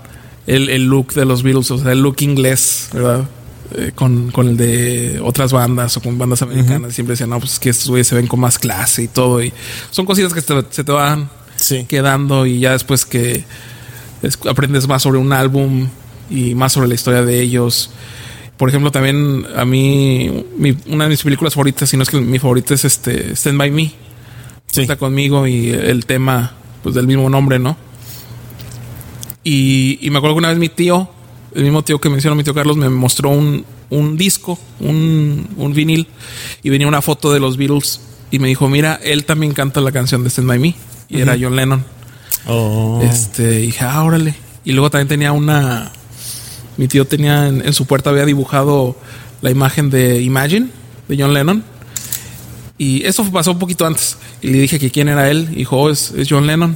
[0.48, 3.26] el, el look de los Beatles, o sea, el look inglés, ¿verdad?
[3.74, 6.94] Eh, con, con el de otras bandas o con bandas americanas.
[6.94, 9.42] Siempre decían, no, pues es que estos güeyes se ven con más clase y todo.
[9.44, 9.52] Y
[9.90, 11.86] son cositas que te- se te van Sí.
[11.88, 13.44] quedando y ya después que
[14.22, 15.90] es- aprendes más sobre un álbum
[16.30, 17.90] y más sobre la historia de ellos.
[18.58, 22.22] Por ejemplo, también a mí, mi- una de mis películas favoritas, si no es que
[22.22, 23.92] mi favorita es este Stand By Me.
[24.68, 24.82] Sí.
[24.82, 27.76] Está conmigo y el tema pues del mismo nombre, ¿no?
[29.44, 31.10] Y, y me acuerdo que una vez mi tío,
[31.56, 35.74] el mismo tío que mencionó mi tío Carlos, me mostró un, un disco, un, un
[35.74, 36.08] vinil,
[36.62, 39.92] y venía una foto de los Beatles y me dijo, mira, él también canta la
[39.92, 40.76] canción de Stand By Me.
[41.08, 41.86] Y era John Lennon.
[42.48, 43.00] Oh.
[43.04, 44.36] Este, y dije, ah, órale.
[44.64, 45.92] Y luego también tenía una.
[46.78, 48.98] Mi tío tenía en, en su puerta, había dibujado
[49.42, 50.68] la imagen de Imagine,
[51.08, 51.64] de John Lennon.
[52.78, 54.18] Y eso pasó un poquito antes.
[54.42, 55.48] Y le dije que quién era él.
[55.52, 56.76] Y dijo, oh, es, es John Lennon.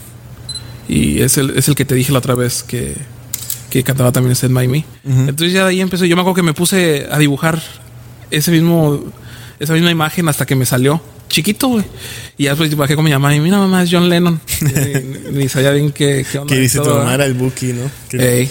[0.88, 2.96] Y es el, es el que te dije la otra vez que,
[3.70, 4.86] que cantaba también Stand By Me.
[5.06, 6.06] Entonces ya de ahí empezó.
[6.06, 7.62] Yo me acuerdo que me puse a dibujar
[8.32, 9.00] ese mismo,
[9.60, 11.02] esa misma imagen hasta que me salió.
[11.30, 11.86] Chiquito, güey.
[12.38, 14.40] Y ya después bajé con mi mamá y mira, mamá, es John Lennon.
[14.62, 16.54] Y, ni sabía bien qué, qué onda.
[16.54, 17.92] Que dice tu mamá el Buki, ¿no?
[18.20, 18.50] Ey.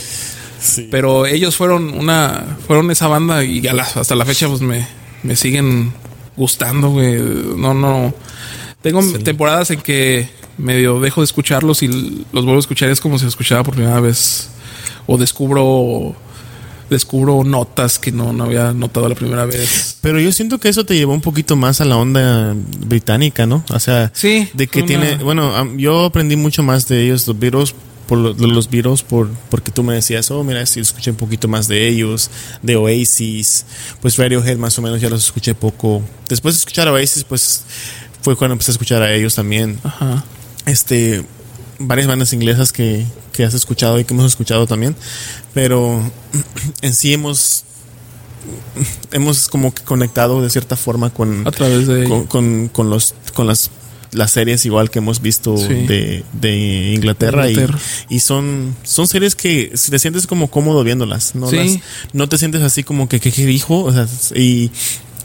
[0.61, 0.87] sí.
[0.91, 4.87] Pero ellos fueron una, fueron esa banda y la- hasta la fecha pues me,
[5.25, 5.93] me siguen
[6.37, 7.17] gustando, güey.
[7.57, 8.15] No, no.
[8.81, 12.91] Tengo temporadas en que medio dejo de escucharlos y los vuelvo a escuchar.
[12.91, 14.51] Es como si escuchaba por primera vez.
[15.09, 16.15] O descubro,
[16.91, 19.97] descubro notas que no, no había notado la primera vez.
[20.01, 22.55] Pero yo siento que eso te llevó un poquito más a la onda
[22.87, 23.65] británica, ¿no?
[23.71, 27.75] O sea, Sí, de que tiene, bueno, yo aprendí mucho más de ellos, los Beatles,
[28.07, 31.69] por los Beatles, por, porque tú me decías, oh, mira, sí, escuché un poquito más
[31.69, 32.31] de ellos,
[32.63, 33.67] de Oasis,
[34.01, 36.03] pues Radiohead más o menos ya los escuché poco.
[36.29, 37.65] Después de escuchar a Oasis, pues
[38.23, 39.79] fue cuando empecé a escuchar a ellos también.
[39.85, 40.25] Ajá.
[40.65, 41.23] Este,
[41.79, 44.95] varias bandas inglesas que, que has escuchado y que hemos escuchado también,
[45.55, 46.01] pero
[46.83, 47.65] en sí hemos
[49.13, 52.05] hemos como que conectado de cierta forma con, A través de.
[52.05, 53.71] con, con, con los con las
[54.13, 55.65] las series igual que hemos visto Sí.
[55.87, 57.79] de, de Inglaterra, y- Inglaterra.
[58.09, 61.57] Y, son son series que si te sientes como cómodo viéndolas no Sí.
[61.57, 61.79] Las-
[62.15, 64.71] no te sientes así como que que dijo o sea y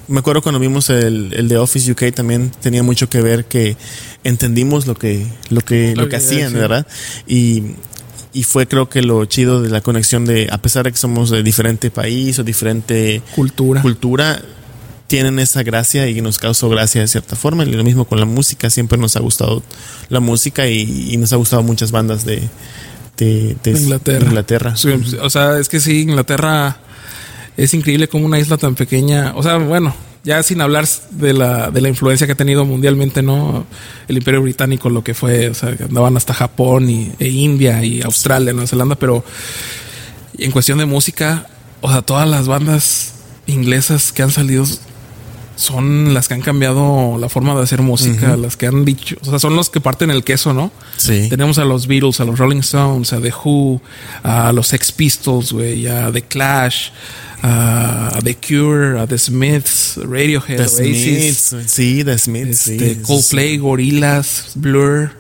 [0.10, 3.78] me acuerdo cuando vimos el, el de Office UK también tenía mucho que ver que
[4.24, 6.88] entendimos lo que lo que lo que hacían verdad
[7.28, 7.64] y
[8.34, 11.30] y fue creo que lo chido de la conexión de a pesar de que somos
[11.30, 13.82] de diferente país o diferente cultura.
[13.82, 14.42] cultura
[15.08, 17.64] tienen esa gracia y nos causó gracia de cierta forma.
[17.64, 19.62] Y lo mismo con la música, siempre nos ha gustado
[20.10, 22.50] la música y, y nos ha gustado muchas bandas de,
[23.18, 24.26] de, Inglaterra.
[24.26, 24.76] Inglaterra.
[24.76, 24.90] Sí,
[25.22, 26.78] o sea, es que sí, Inglaterra
[27.58, 29.34] es increíble como una isla tan pequeña.
[29.36, 29.94] O sea, bueno,
[30.24, 33.66] ya sin hablar de la, de la influencia que ha tenido mundialmente, ¿no?
[34.08, 38.02] El Imperio Británico, lo que fue, o sea, andaban hasta Japón y, e India y
[38.02, 39.24] Australia, Nueva Zelanda, pero
[40.38, 41.48] en cuestión de música,
[41.82, 43.16] o sea, todas las bandas
[43.48, 44.66] inglesas que han salido
[45.56, 49.26] son las que han cambiado la forma de hacer música, las que han dicho, o
[49.26, 50.72] sea, son los que parten el queso, ¿no?
[50.98, 51.28] Sí.
[51.30, 53.82] Tenemos a los Beatles, a los Rolling Stones, a The Who,
[54.24, 56.90] a los Sex Pistols, güey, a The Clash,
[57.46, 63.02] a The Cure, a The Smiths, Radiohead, The Oasis, Smiths, sí, The Smiths, sí, este,
[63.02, 65.12] Coldplay, Gorillaz, Blur,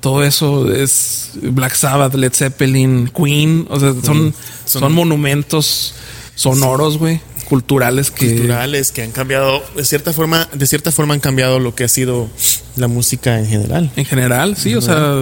[0.00, 4.32] todo eso es Black Sabbath, Led Zeppelin, Queen, o sea, son,
[4.64, 5.92] Son- son, monumentos
[6.34, 11.20] sonoros, güey, culturales que culturales que han cambiado de cierta forma, de cierta forma han
[11.20, 12.30] cambiado lo que ha sido
[12.76, 13.90] la música en general.
[13.96, 15.16] En general, sí, o sea,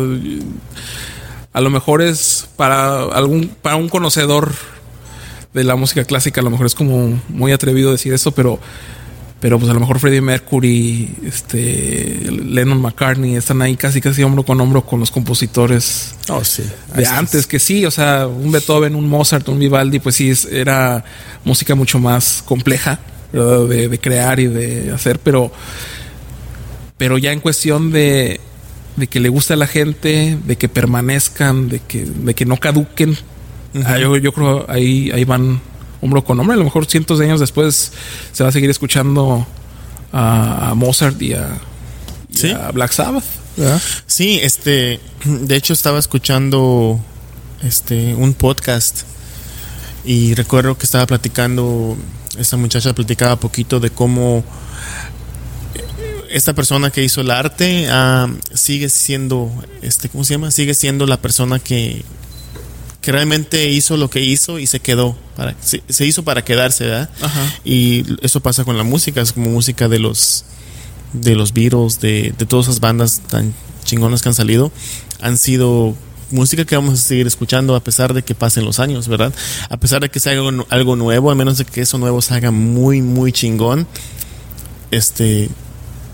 [1.53, 4.53] a lo mejor es para algún, para un conocedor
[5.57, 8.61] de la música clásica, a lo mejor es como muy atrevido decir esto, pero,
[9.41, 14.45] pero pues a lo mejor Freddie Mercury, este, Lennon McCartney están ahí casi casi hombro
[14.45, 16.63] con hombro con los compositores Oh, sí.
[16.95, 20.45] de antes, que sí, o sea, un Beethoven, un Mozart, un Vivaldi, pues sí, es-
[20.45, 21.05] era
[21.45, 23.01] música mucho más compleja.
[23.33, 25.53] De, de crear y de hacer, pero,
[26.97, 28.41] pero ya en cuestión de,
[28.97, 32.57] de que le guste a la gente, de que permanezcan, de que, de que no
[32.57, 33.19] caduquen,
[33.85, 35.61] ah, yo, yo creo ahí, ahí van
[36.01, 36.55] hombro con hombro.
[36.55, 37.93] A lo mejor cientos de años después
[38.33, 39.47] se va a seguir escuchando
[40.13, 41.49] a, a Mozart y a,
[42.31, 42.51] y Sí.
[42.51, 43.25] a Black Sabbath.
[43.57, 43.81] ¿verdad?
[44.07, 47.01] Sí, este, de hecho estaba escuchando
[47.63, 49.03] este un podcast
[50.05, 51.97] y recuerdo que estaba platicando
[52.39, 54.45] esta muchacha platicaba poquito de cómo
[56.31, 59.51] esta persona que hizo el arte ah, sigue siendo
[59.83, 62.05] este cómo se llama sigue siendo la persona que
[63.07, 66.87] que realmente hizo lo que hizo y se quedó para se, se hizo para quedarse
[66.87, 67.09] ¿verdad?
[67.23, 67.55] Ajá.
[67.65, 70.45] y eso pasa con la música es como música de los
[71.13, 73.55] de los Beatles de, de todas esas bandas tan
[73.85, 74.73] chingonas que han salido
[75.21, 75.95] han sido
[76.33, 79.33] música que vamos a seguir escuchando a pesar de que pasen los años, ¿verdad?
[79.71, 82.21] A pesar de que sea algo, nu- algo nuevo, a menos de que eso nuevo
[82.21, 83.87] salga muy, muy chingón,
[84.91, 85.49] este,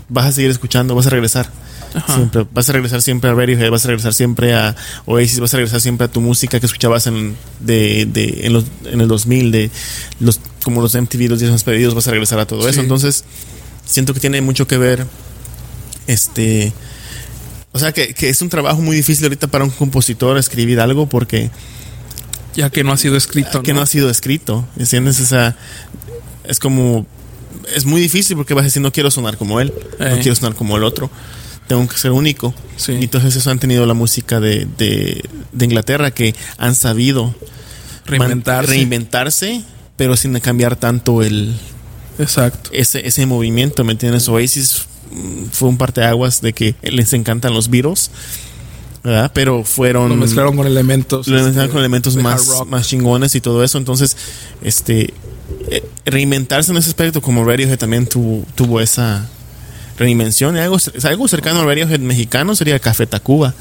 [0.09, 1.49] vas a seguir escuchando, vas a regresar.
[1.93, 2.15] Ajá.
[2.15, 4.75] Siempre, vas a regresar siempre a Radiohead, vas a regresar siempre a
[5.05, 8.65] Oasis, vas a regresar siempre a tu música que escuchabas en, de, de, en, los,
[8.85, 9.71] en el 2000, de
[10.19, 12.69] los, como los MTV, los 10 más pedidos, vas a regresar a todo Sí.
[12.69, 12.81] eso.
[12.81, 13.23] Entonces,
[13.85, 15.05] siento que tiene mucho que ver,
[16.07, 16.73] este,
[17.71, 21.07] o sea, que, que es un trabajo muy difícil ahorita para un compositor escribir algo
[21.07, 21.49] porque
[22.55, 23.63] Ya que no ha sido escrito.
[23.63, 25.19] que no ha sido escrito, ¿entiendes?
[25.21, 25.55] O sea,
[26.43, 27.05] es como,
[27.75, 30.19] es muy difícil porque vas a decir, no quiero sonar como él, no Eh.
[30.21, 31.09] quiero sonar como el otro,
[31.73, 32.53] tengo que ser único.
[32.77, 32.93] Sí.
[32.93, 37.33] Y entonces eso han tenido la música de, de, de Inglaterra que han sabido
[38.05, 38.71] Reinventarse.
[38.71, 39.63] reinventarse,
[39.97, 41.55] pero sin cambiar tanto el,
[42.19, 42.69] Exacto.
[42.73, 44.27] ese, ese movimiento, ¿me entiendes?
[44.29, 48.11] Oasis mm, fue un parteaguas de que les encantan los Beatles,
[49.03, 49.31] ¿verdad?
[49.33, 50.09] Pero fueron...
[50.09, 51.27] Lo mezclaron con elementos.
[51.27, 53.79] lo mezclaron este, con elementos de más, más chingones y todo eso.
[53.79, 54.15] Entonces,
[54.61, 55.11] este
[55.71, 59.27] eh, reinventarse en ese aspecto, como Radiohead también tuvo, tuvo esa
[59.97, 60.57] reinvención.
[60.57, 63.53] Algo, algo cercano al Radiohead mexicano sería Café Tacuba.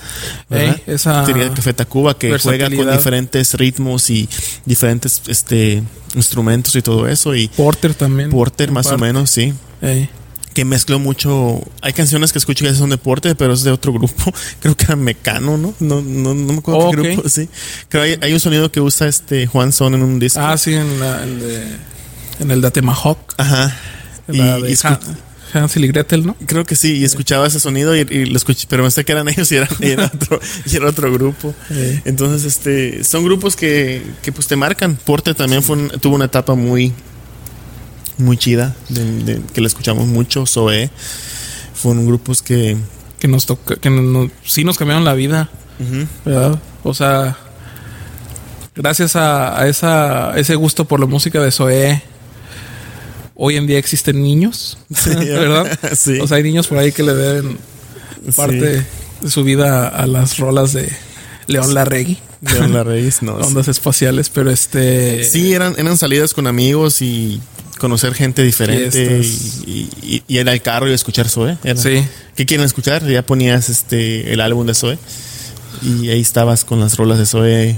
[0.86, 4.28] esa sería Café Tacuba que juega con diferentes ritmos y
[4.64, 5.82] diferentes este
[6.14, 7.34] instrumentos y todo eso.
[7.34, 8.30] Y Porter también.
[8.30, 9.52] Porter más o menos, sí.
[9.80, 10.08] Ey.
[10.54, 11.62] Que mezcló mucho.
[11.80, 14.32] Hay canciones que escucho que son de Porter, pero es de otro grupo.
[14.60, 15.74] Creo que era Mecano, ¿no?
[15.80, 17.28] No, no, no me acuerdo Oh, qué grupo.
[17.28, 17.48] Sí.
[17.88, 20.40] Creo hay, hay un sonido que usa este Juan Son en un disco.
[20.40, 21.66] Ah, sí, en, la, el de,
[22.40, 23.34] en el de Atemahawk.
[23.38, 23.74] Ajá.
[24.28, 24.76] Y, de y
[25.52, 26.34] Hansel y Gretel, ¿no?
[26.46, 29.28] creo que sí, y escuchaba ese sonido y, y lo escuché, pero pensé que eran
[29.28, 31.54] ellos y era, y era otro, y era otro grupo.
[31.68, 32.00] Sí.
[32.04, 34.96] Entonces, este, son grupos que, que pues te marcan.
[34.96, 36.92] Porter también fue un- tuvo una etapa muy,
[38.18, 40.46] muy chida, de, de- que le escuchamos mucho.
[40.46, 40.90] Zoe,
[41.74, 42.76] fueron grupos que,
[43.18, 45.48] Que nos toca, que no- no- sí nos cambiaron la vida,
[46.24, 46.58] ¿verdad?
[46.84, 47.36] O sea,
[48.74, 52.02] gracias a, a esa, ese gusto por la música de Zoé,
[53.34, 55.78] hoy en día existen niños, ¿verdad?
[55.96, 56.18] Sí.
[56.20, 57.58] O sea, hay niños por ahí que le deben
[58.36, 58.84] parte
[59.20, 60.88] de su vida a las rolas de
[61.46, 63.34] León Larregui, León Larraíz, no.
[63.34, 65.24] ondas espaciales, pero este...
[65.24, 67.40] Sí, eran, eran salidas con amigos y
[67.78, 69.20] conocer gente diferente
[69.66, 71.56] y, y, y ir al carro y escuchar Zoe.
[71.64, 72.04] Era, Sí.
[72.36, 73.04] ¿Qué quieren escuchar?
[73.08, 74.98] Ya ponías este el álbum de Zoe
[75.82, 77.76] y ahí estabas con las rolas de Zoe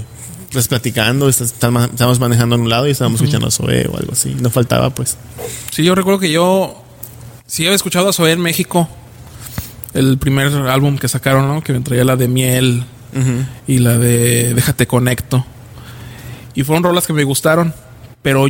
[0.55, 4.33] pues platicando, estábamos manejando en un lado y estábamos escuchando a Zoe o algo así.
[4.39, 5.17] No faltaba pues.
[5.71, 6.81] Sí, yo recuerdo que yo
[7.45, 8.87] sí había escuchado a Zoé en México.
[9.93, 11.61] El primer álbum que sacaron, ¿no?
[11.61, 12.85] Que me traía la de miel,
[13.67, 15.45] y la de Déjate Conecto.
[16.53, 17.73] Y fueron rolas que me gustaron,
[18.21, 18.47] pero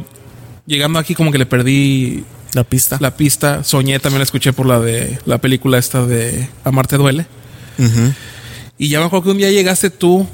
[0.68, 2.97] llegando aquí como que le perdí La pista.
[2.99, 3.64] la pista.
[3.64, 7.26] Soñé, también la escuché por la de la película esta de Amarte Duele.
[8.78, 10.28] Y ya me acuerdo que un día llegaste tú,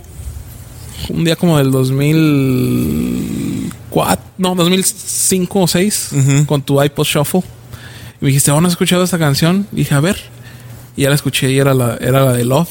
[1.09, 6.45] un día como del 2004, no, 2005 o 6, Ujú.
[6.45, 7.41] con tu iPod Shuffle.
[8.19, 9.67] Y me dijiste, ¿oh, no has escuchado esta canción?
[9.71, 10.17] Y dije, a ver.
[10.95, 12.69] Y ya la escuché y era la, era la de Love.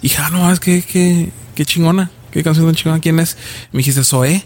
[0.00, 2.10] Y dije, ah, no, es que, que, qué chingona.
[2.30, 3.00] Qué canción tan chingona.
[3.00, 3.36] ¿Quién es?
[3.72, 4.44] Me dijiste, Zoé.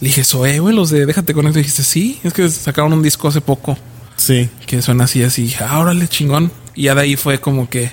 [0.00, 1.58] Le dije, Zoé, güey, los de Déjate Conecto.
[1.58, 3.78] Y dijiste, sí, es que sacaron un disco hace poco
[4.16, 4.48] Sí.
[4.66, 5.42] que suena así, así.
[5.44, 6.50] Dije, ah, órale, chingón.
[6.74, 7.90] Y ya de ahí fue como que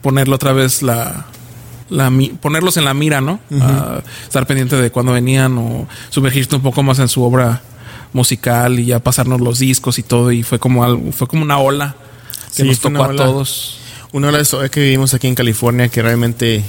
[0.00, 1.26] ponerlo otra vez la.
[1.92, 3.38] La ponerlos en la mira, ¿no?
[3.60, 7.62] Ah, estar pendiente de cuándo venían o sumergirte un poco más en su obra
[8.12, 10.32] musical y ya pasarnos los discos y todo.
[10.32, 11.94] Y fue como algo, fue como una ola
[12.54, 13.24] que Sí, nos tocó a ola.
[13.24, 13.78] todos.
[14.12, 16.62] Una hora de es que vivimos aquí en California que realmente,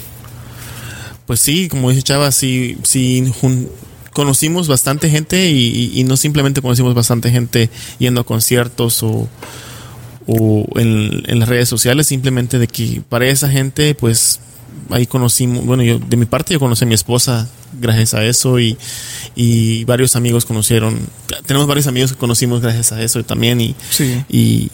[1.25, 3.67] pues sí, como dice Chava, sí, sí jun-
[4.13, 5.57] conocimos bastante gente y,
[5.93, 7.69] y- y no simplemente conocimos bastante gente
[7.99, 9.27] yendo a conciertos o,
[10.25, 14.39] o en, en las redes sociales, simplemente de que para esa gente, pues
[14.89, 17.47] ahí conocimos, bueno, yo de mi parte yo conocí a mi esposa
[17.79, 18.77] gracias a eso y,
[19.35, 20.99] y varios amigos conocieron,
[21.45, 24.23] tenemos varios amigos que conocimos gracias a eso también y, Sí.
[24.29, 24.71] y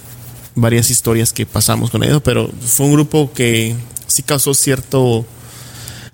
[0.55, 3.75] varias historias que pasamos con ellos, pero fue un grupo que
[4.07, 5.25] sí causó cierto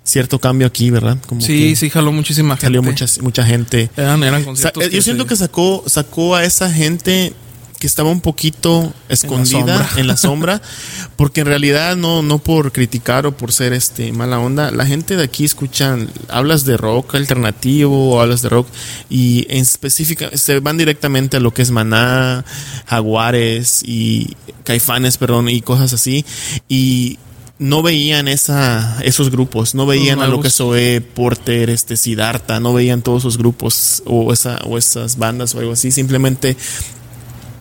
[0.04, 1.18] cierto cambio aquí, ¿verdad?
[1.26, 2.66] Como Sí, que sí, jaló muchísima gente.
[2.66, 3.90] salió mucha, mucha gente.
[3.96, 4.84] Eran, eran Sa- conciertos.
[4.84, 7.32] eh, yo siento que sacó sacó a esa gente
[7.78, 9.90] que estaba un poquito escondida sombra.
[9.96, 10.62] en la sombra,
[11.16, 15.16] porque en realidad no no por criticar o por ser este mala onda, la gente
[15.16, 18.68] de aquí escuchan hablas de rock alternativo hablas de rock
[19.10, 22.44] y en específica se van directamente a lo que es Maná,
[22.86, 26.24] Jaguares y Caifanes, perdón, y cosas así
[26.68, 27.18] y
[27.58, 30.50] no veían esa, esos grupos, no veían a lo que.
[30.50, 35.60] Zoe, Porter, este, Siddhartha, no veían todos esos grupos o, esa, o esas bandas o
[35.60, 36.56] algo así, simplemente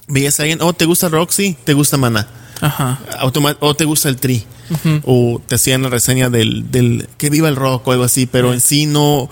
[0.08, 1.10] veías a alguien, oh, ¿te gusta?
[1.30, 2.28] Sí, ¿te gusta Maná?
[2.62, 3.00] Ajá.
[3.20, 4.46] Automa- o te gusta el tri
[5.04, 8.54] o te hacían la reseña del, del que viva el rock o algo así, pero
[8.54, 9.30] en sí no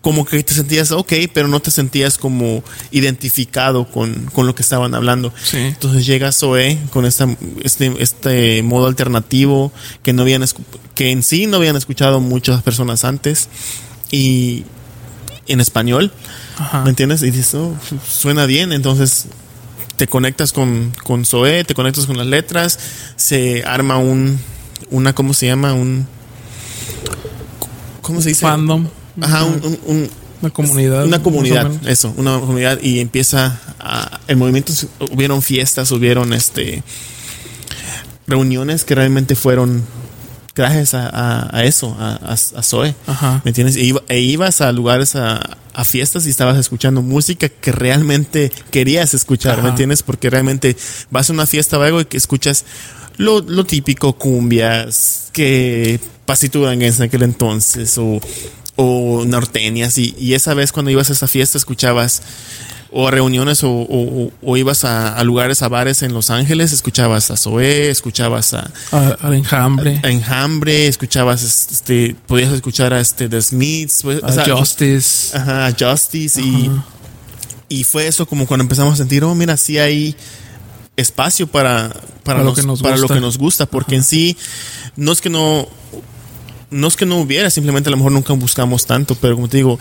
[0.00, 2.62] como que te sentías ok, pero no te sentías como
[2.92, 5.32] identificado con, con lo que estaban hablando.
[5.42, 5.56] Sí.
[5.58, 7.26] Entonces llega Zoe con esta,
[7.62, 10.44] este, este modo alternativo que no habían
[10.94, 13.48] que en sí no habían escuchado muchas personas antes
[14.10, 14.64] y
[15.48, 16.12] en español,
[16.58, 16.82] Ajá.
[16.84, 17.22] ¿me entiendes?
[17.22, 17.74] Y dices, oh,
[18.08, 19.26] suena bien, entonces
[19.98, 22.78] te conectas con, con Zoe, te conectas con las letras,
[23.16, 24.38] se arma un,
[24.90, 25.74] una, ¿cómo se llama?
[25.74, 26.06] Un,
[28.00, 28.42] ¿cómo se dice?
[28.42, 28.88] Fandom.
[29.20, 31.04] Ajá, un, un- un- Una comunidad.
[31.04, 34.72] una comunidad, eso, una comunidad y empieza a, el movimiento,
[35.10, 36.82] hubieron fiestas, hubieron este
[38.28, 39.82] reuniones que realmente fueron
[40.58, 42.94] gracias a, a- a eso, a, a, Zoe.
[43.06, 43.40] Ajá.
[43.44, 43.76] ¿Me entiendes?
[43.76, 49.14] E, iba- e ibas a lugares, a, fiestas y estabas escuchando música que realmente querías
[49.14, 50.02] escuchar, ¿me entiendes?
[50.02, 50.76] Porque realmente
[51.10, 52.64] vas a una fiesta o algo y que escuchas
[53.16, 58.20] lo, lo típico, cumbias, que pasito duranguense en aquel entonces, o,
[58.76, 62.22] o norteñas, y, y esa vez cuando ibas a esa fiesta escuchabas
[62.90, 66.72] o a reuniones o, o- o ibas a, a lugares, a bares en Los Ángeles,
[66.72, 68.70] escuchabas a Zoé, escuchabas a,
[69.32, 70.00] enjambre.
[70.04, 75.36] Enjambre, escuchabas, este, podías escuchar a este The Smiths, pues, o a sea, Justice.
[75.36, 76.84] ajá, a Justice y, Ajá.
[77.68, 80.16] y fue eso como cuando empezamos a sentir, oh, mira, sí hay
[80.96, 83.14] espacio para, para, Para lo que nos para lo gusta.
[83.14, 84.36] que nos gusta, porque en sí
[84.96, 85.68] no es que no
[86.70, 89.56] no es que no hubiera, simplemente a lo mejor nunca buscamos tanto, pero como te
[89.58, 89.78] digo,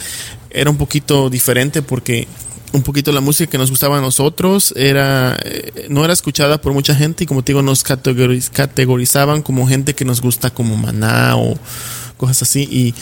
[0.49, 2.27] era un poquito diferente porque
[2.74, 6.74] un poquito la música que nos gustaba a nosotros era eh, no era escuchada por
[6.74, 10.76] mucha gente y como te digo nos categoriz- categorizaban como gente que nos gusta como
[10.76, 11.57] Maná o
[12.18, 12.68] cosas así.
[12.70, 12.93] Y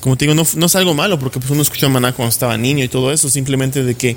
[0.00, 2.56] como te digo no, no es algo malo porque pues uno escuchó Maná cuando estaba
[2.56, 4.16] niño y todo eso simplemente de que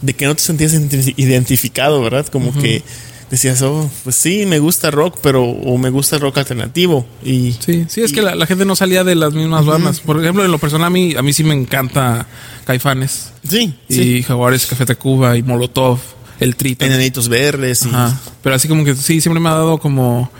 [0.00, 2.82] de que no te sentías identi- identificado verdad como que
[3.30, 7.86] decías oh pues sí me gusta rock pero o me gusta rock alternativo y Sí,
[7.88, 10.00] sí, es y- que la, la gente no salía de las mismas bandas.
[10.00, 12.26] Por ejemplo, en lo personal, a mí, a mí sí me encanta
[12.66, 13.32] Caifanes.
[13.48, 14.22] sí, Y sí.
[14.24, 15.98] Jaguares, Café Tacuba y Molotov,
[16.40, 16.74] el Tri.
[16.74, 16.94] también.
[17.00, 18.18] enanitos verdes y Ajá.
[18.42, 20.30] Pero así como que sí, siempre me ha dado como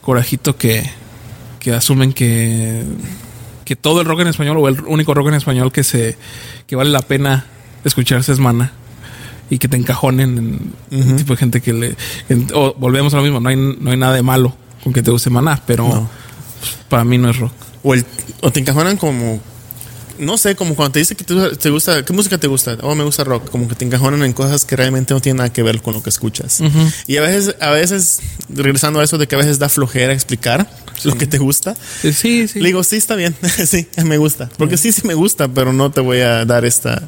[0.00, 0.88] corajito que,
[1.60, 2.82] que asumen que,
[3.66, 6.16] que todo el rock en español o el único rock en español que se
[6.66, 7.44] que vale la pena
[7.84, 8.72] escucharse es mana
[9.50, 11.96] y que te encajonen en tipo de gente que le
[12.28, 15.02] en- o volvemos a lo mismo no hay, no hay nada de malo con que
[15.02, 16.10] te guste maná pero No.
[16.88, 18.04] para mí no es rock o el
[18.40, 19.40] o te encajonan como
[20.20, 22.76] no sé, como cuando te dice que te, te gusta, ¿qué música te gusta?
[22.82, 25.52] Oh, me gusta rock, como que te encajonan en cosas que realmente no tienen nada
[25.52, 26.60] que ver con lo que escuchas.
[27.06, 28.18] Y a veces, a veces,
[28.48, 30.68] regresando a eso de que a veces da flojera explicar
[31.04, 31.76] lo que te gusta.
[32.02, 32.48] Sí, sí.
[32.48, 32.58] sí.
[32.58, 34.50] Le digo, sí, está bien, sí, me gusta.
[34.58, 37.00] Porque sí, sí me gusta, pero no te voy a dar esta,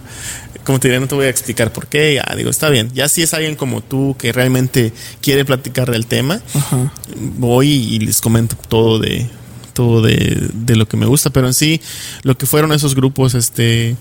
[0.64, 2.14] como te diré, no te voy a explicar por qué.
[2.14, 2.90] Ya, digo, está bien.
[2.94, 6.92] Ya si es alguien como tú que realmente quiere platicar del tema, Ajá.
[7.16, 9.28] voy y les comento todo de
[9.72, 11.80] todo de, de lo que me gusta, pero en sí
[12.22, 13.96] lo que fueron esos grupos, este,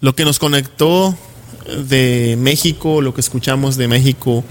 [0.00, 1.16] lo que nos conectó
[1.86, 4.42] de México, lo que escuchamos de México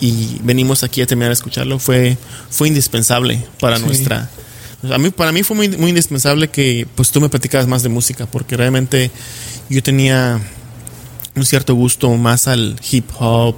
[0.00, 2.16] y venimos aquí a terminar de escucharlo fue
[2.50, 3.84] fue indispensable para Sí.
[3.86, 4.28] nuestra
[4.82, 7.88] a mí para mí fue muy, muy indispensable que pues tú me platicaras más de
[7.88, 9.10] música porque realmente
[9.68, 10.40] yo tenía
[11.34, 13.56] un cierto gusto más al hip hop,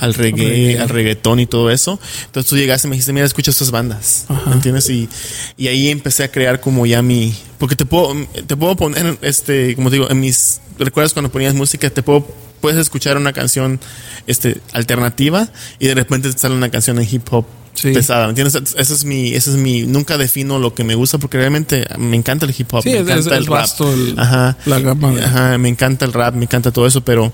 [0.00, 1.98] al reggae, al reggaetón y todo eso.
[2.26, 4.26] Entonces tú llegaste y me dijiste, mira, escucha estas bandas.
[4.28, 4.50] Ajá.
[4.50, 4.88] ¿Me entiendes?
[4.90, 5.08] Y,
[5.56, 7.34] y ahí empecé a crear como ya mi...
[7.58, 8.14] Porque te puedo,
[8.46, 10.60] te puedo poner, este, como te digo, en mis...
[10.78, 11.88] ¿Recuerdas cuando ponías música?
[11.90, 12.26] Te puedo...
[12.60, 13.80] Puedes escuchar una canción
[14.28, 15.48] este, alternativa
[15.80, 17.44] y de repente te sale una canción en hip hop
[17.74, 17.92] Sí.
[17.92, 18.74] pesada, ¿me entiendes?
[18.76, 22.16] Ese es mi, ese es mi, nunca defino lo que me gusta porque realmente me
[22.16, 23.48] encanta el hip hop, Sí, me encanta es- el es rap.
[23.60, 24.56] vasto el- Ajá.
[24.66, 27.32] la gama Ajá, me encanta el rap, me encanta todo eso, pero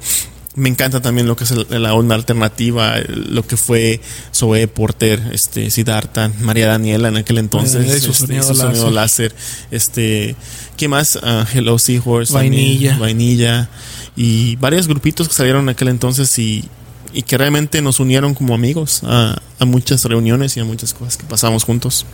[0.54, 4.00] me encanta también lo que es el- la onda alternativa, lo que fue
[4.34, 8.54] Zoe Porter, este, Siddhartha, María Daniela en aquel entonces, María y su este, sonido su
[8.54, 9.34] sonido láser,
[9.70, 10.34] este,
[10.76, 11.18] ¿qué más?
[11.22, 12.98] Ah, Hello Seahorse, también, Vainilla.
[12.98, 13.68] Vainilla
[14.16, 16.64] y varios grupitos que salieron en aquel entonces y,
[17.12, 21.16] y que realmente nos unieron como amigos a, a muchas reuniones y a muchas cosas
[21.16, 22.06] que pasamos juntos.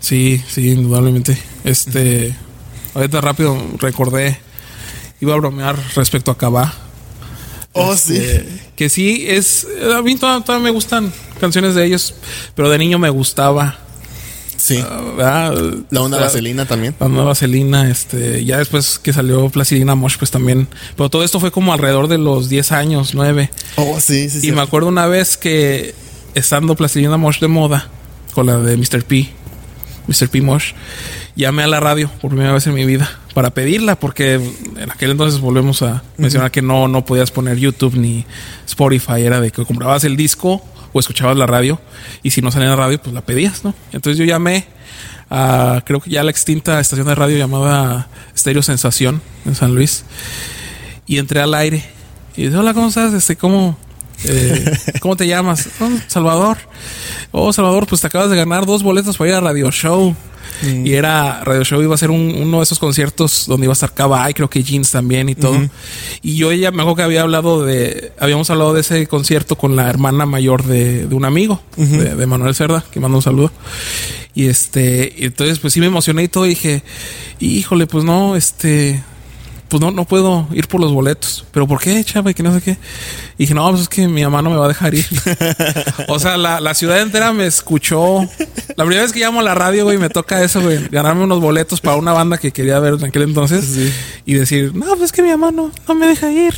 [0.00, 1.38] Sí, sí, indudablemente.
[1.64, 2.34] Este,
[2.94, 4.38] ahorita rápido recordé,
[5.20, 6.72] iba a bromear respecto a Cabá.
[7.72, 8.46] Oh, Este,
[8.76, 9.66] Que sí, es.
[9.94, 12.14] A mí todavía, todavía me gustan canciones de ellos,
[12.54, 13.78] pero de niño me gustaba.
[14.56, 14.82] Sí.
[15.16, 15.54] ¿verdad?
[15.90, 16.94] La onda vaselina también.
[16.98, 20.68] La nueva Vaselina, este, ya después que salió Placidina Mosh, pues también.
[20.96, 23.50] Pero todo esto fue como alrededor de los 10 años, 9.
[23.76, 25.94] Oh, sí, sí, Y me acuerdo una vez que
[26.34, 27.88] estando Plastilina Mosh de moda
[28.34, 29.04] con la de Mr.
[29.04, 29.30] P,
[30.06, 30.28] Mr.
[30.28, 30.72] P Mosh,
[31.34, 35.10] llamé a la radio por primera vez en mi vida para pedirla porque en aquel
[35.10, 38.24] entonces volvemos a mencionar que no no podías poner YouTube ni
[38.66, 40.62] Spotify, era de que comprabas el disco
[40.96, 41.78] o escuchabas la radio
[42.22, 43.74] y si no salía en la radio pues la pedías, ¿no?
[43.92, 44.64] Entonces yo llamé
[45.28, 50.04] a creo que ya la extinta estación de radio llamada Stereo Sensación en San Luis
[51.06, 51.84] y entré al aire
[52.36, 53.12] y dice, hola, ¿cómo estás?
[53.12, 53.76] Este, ¿cómo,
[54.24, 55.68] eh, ¿cómo te llamas?
[55.80, 56.58] "Oh, Salvador.
[57.32, 60.14] Oh, Salvador, pues te acabas de ganar dos boletos para ir a Radio Show.
[60.62, 63.74] Y era Radio Show iba a ser un- uno de esos conciertos donde iba a
[63.74, 65.58] estar Cava y creo que Jeans también y todo.
[66.22, 69.76] Y yo ella me acuerdo que había hablado de, habíamos hablado de ese concierto con
[69.76, 73.52] la hermana mayor de, de un amigo, de, de Manuel Cerda, que manda un saludo.
[74.34, 76.82] Y este, y entonces pues sí me emocioné y todo y dije,
[77.40, 79.02] híjole, pues no, este,
[79.68, 81.44] pues no, no puedo ir por los boletos.
[81.52, 82.30] ¿Pero por qué, chava?
[82.30, 82.72] Y que no sé qué.
[83.38, 85.06] Y dije, no, pues es que mi mamá no me va a dejar ir.
[86.08, 88.20] o sea, la, la ciudad entera me escuchó.
[88.76, 90.88] La primera vez que llamo a la radio, güey, me toca eso, güey.
[90.88, 93.92] Ganarme unos boletos para una banda que quería ver en aquel entonces.
[94.24, 96.54] Y decir, no, pues es que mi mamá no, no me deja ir.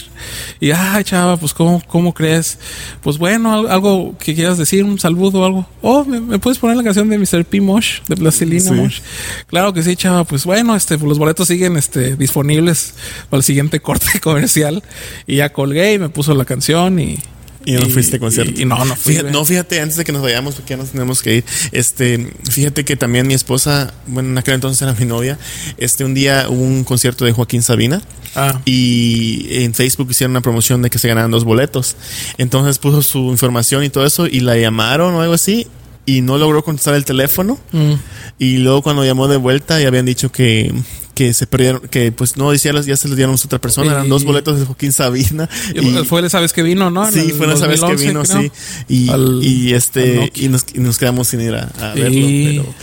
[0.61, 2.59] Y, ay, chava, pues ¿cómo, cómo crees?
[3.03, 5.67] Pues bueno, al- algo que quieras decir, un saludo o algo.
[5.83, 7.45] Oh, ¿me, me puedes poner la canción de Mr.
[7.45, 7.61] P.
[7.61, 8.71] Mosh, de Plastilina Sí.
[8.73, 9.01] Mosh?
[9.47, 10.25] Claro que sí, chava.
[10.25, 12.95] Pues bueno, este, pues los boletos siguen este, disponibles
[13.31, 14.83] para el siguiente corte comercial.
[15.27, 17.19] Y ya colgué y me puso la canción y.
[17.65, 18.55] Y no fuiste a concierto.
[18.59, 19.13] Y, y no, no fui.
[19.13, 21.45] Fíjate, no, fíjate, antes de que nos vayamos, porque ya nos tenemos que ir.
[21.73, 25.39] Este, fíjate que también mi esposa, bueno, en aquel entonces era mi novia,
[25.77, 28.01] este, un día hubo un concierto de Joaquín Sabina.
[28.35, 31.97] Ah, Y en Facebook hicieron una promoción de que se ganaban dos boletos.
[32.39, 35.67] Entonces puso su información y todo eso y la llamaron o algo así
[36.07, 37.59] y no logró contestar el teléfono.
[37.73, 37.93] mm,
[38.39, 40.73] Y luego cuando llamó de vuelta y habían dicho que,
[41.19, 44.09] que se perdieron, que pues no, decía, ya se los dieron a otra persona, eran
[44.09, 45.49] dos boletos de Joaquín Sabina.
[45.75, 47.11] Y- fue la vez que vino, ¿no?
[47.11, 48.41] Sí, el fue una vez que 2011, vino, creo.
[48.43, 48.53] sí.
[48.87, 52.23] Y, Al- y este, y nos, y nos quedamos sin ir a, verlo.
[52.25, 52.75] Pero,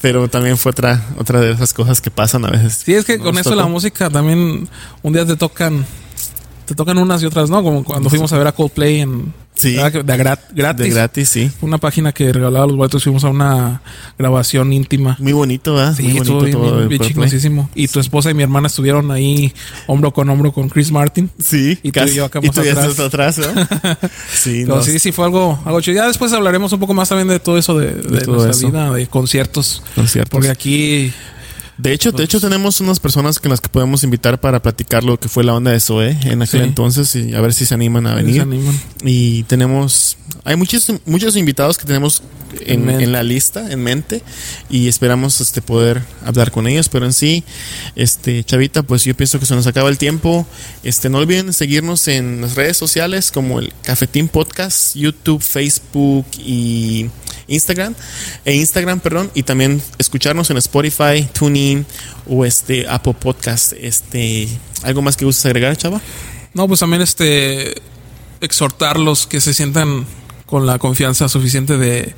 [0.00, 2.80] pero también fue otra, otra de esas cosas que pasan a veces.
[2.82, 4.70] Sí, es que con eso la música también
[5.02, 5.84] un día te tocan
[6.64, 7.62] te tocan unas y otras, ¿no?
[7.62, 9.76] Como cuando fuimos a ver a Coldplay en Sí.
[9.76, 10.86] Que de gra- gratis.
[10.86, 11.50] De gratis, sí.
[11.60, 13.82] Una página que regalaba los boletos, fuimos a una
[14.18, 15.16] grabación íntima.
[15.20, 15.94] Muy bonito, ¿verdad?
[15.94, 16.76] Sí, Muy bonito todo.
[16.78, 17.68] bien, bien chingosísimo.
[17.74, 19.52] Y tu esposa y mi hermana estuvieron ahí
[19.86, 21.30] hombro con hombro con Chris Martin.
[21.38, 22.86] Sí, Y tú y yo acá y tú ya atrás.
[22.90, 23.98] estás atrás, ¿verdad?
[24.32, 25.96] sí, Pero no, sí, sí fue algo, algo chido.
[25.96, 28.66] Ya después hablaremos un poco más también de todo eso de, de nuestra eso.
[28.68, 29.82] vida, de conciertos.
[29.94, 30.30] conciertos.
[30.30, 31.12] Porque aquí,
[31.78, 35.18] De hecho, de hecho tenemos unas personas que las que podemos invitar para platicar lo
[35.18, 36.66] que fue la onda de Zoe en aquel Sí.
[36.66, 38.42] entonces y a ver si se animan a venir.
[38.42, 38.78] animan.
[39.04, 42.22] Y tenemos, hay muchos, muchos invitados que tenemos
[42.60, 43.04] en, En mente.
[43.04, 44.22] en la lista, en mente,
[44.68, 46.90] y esperamos este poder hablar con ellos.
[46.90, 47.42] Pero en sí,
[47.96, 50.46] este, Chavita, pues yo pienso que se nos acaba el tiempo.
[50.84, 57.06] Este, no olviden seguirnos en las redes sociales como el Cafetín Podcast, YouTube, Facebook y
[57.48, 57.94] Instagram,
[58.44, 61.61] e Instagram, perdón, y también escucharnos en Spotify, TuneIn
[62.28, 63.72] o este Apple Podcast.
[63.78, 64.48] Este,
[64.82, 66.00] ¿algo más que gustes agregar, Chava?
[66.54, 67.74] No, pues también este
[68.40, 70.04] exhortarlos que se sientan
[70.46, 72.14] con la confianza suficiente de,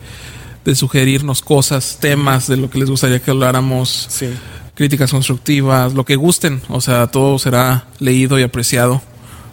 [0.65, 4.29] de sugerirnos cosas, temas de lo que les gustaría que habláramos, Sí.
[4.75, 9.03] críticas constructivas, lo que gusten, o sea, todo será leído y apreciado,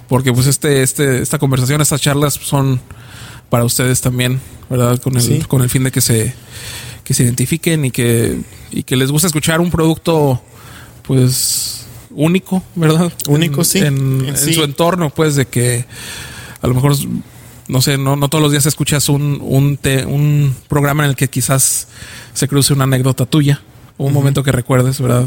[0.07, 2.79] porque pues este, este, esta conversación, estas charlas son
[3.49, 4.39] para ustedes también,
[4.69, 4.99] ¿verdad?
[5.01, 5.39] Con el, Sí.
[5.47, 6.33] con el fin de que se,
[7.03, 8.39] que se identifiquen y que,
[8.71, 10.41] y que les guste escuchar un producto,
[11.03, 13.11] pues, único, ¿verdad?
[13.27, 13.79] Único, En- sí.
[13.79, 13.85] En,
[14.21, 14.53] En en sí.
[14.53, 15.85] su entorno, pues, de que
[16.61, 16.95] a lo mejor,
[17.67, 21.15] no sé, no, no todos los días escuchas un, un, te- un programa en el
[21.15, 21.87] que quizás
[22.33, 23.61] se cruce una anécdota tuya
[23.97, 25.25] o un momento que recuerdes, ¿verdad?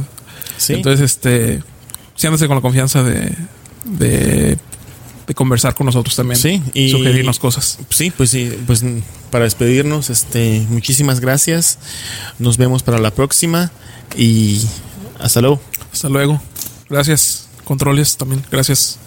[0.56, 0.74] Sí.
[0.74, 1.62] Entonces, este,
[2.14, 3.32] siéntase con la confianza de,
[3.84, 4.58] de,
[5.26, 6.38] de conversar con nosotros también.
[6.40, 7.78] Sí, y- sugerirnos cosas.
[7.90, 8.84] Sí, pues sí, pues
[9.30, 11.78] para despedirnos, este, muchísimas gracias.
[12.38, 13.70] Nos vemos para la próxima
[14.16, 14.60] y
[15.18, 15.60] hasta luego.
[15.92, 16.42] Hasta luego.
[16.90, 17.48] Gracias.
[17.64, 18.44] Controles también.
[18.50, 18.98] Gracias.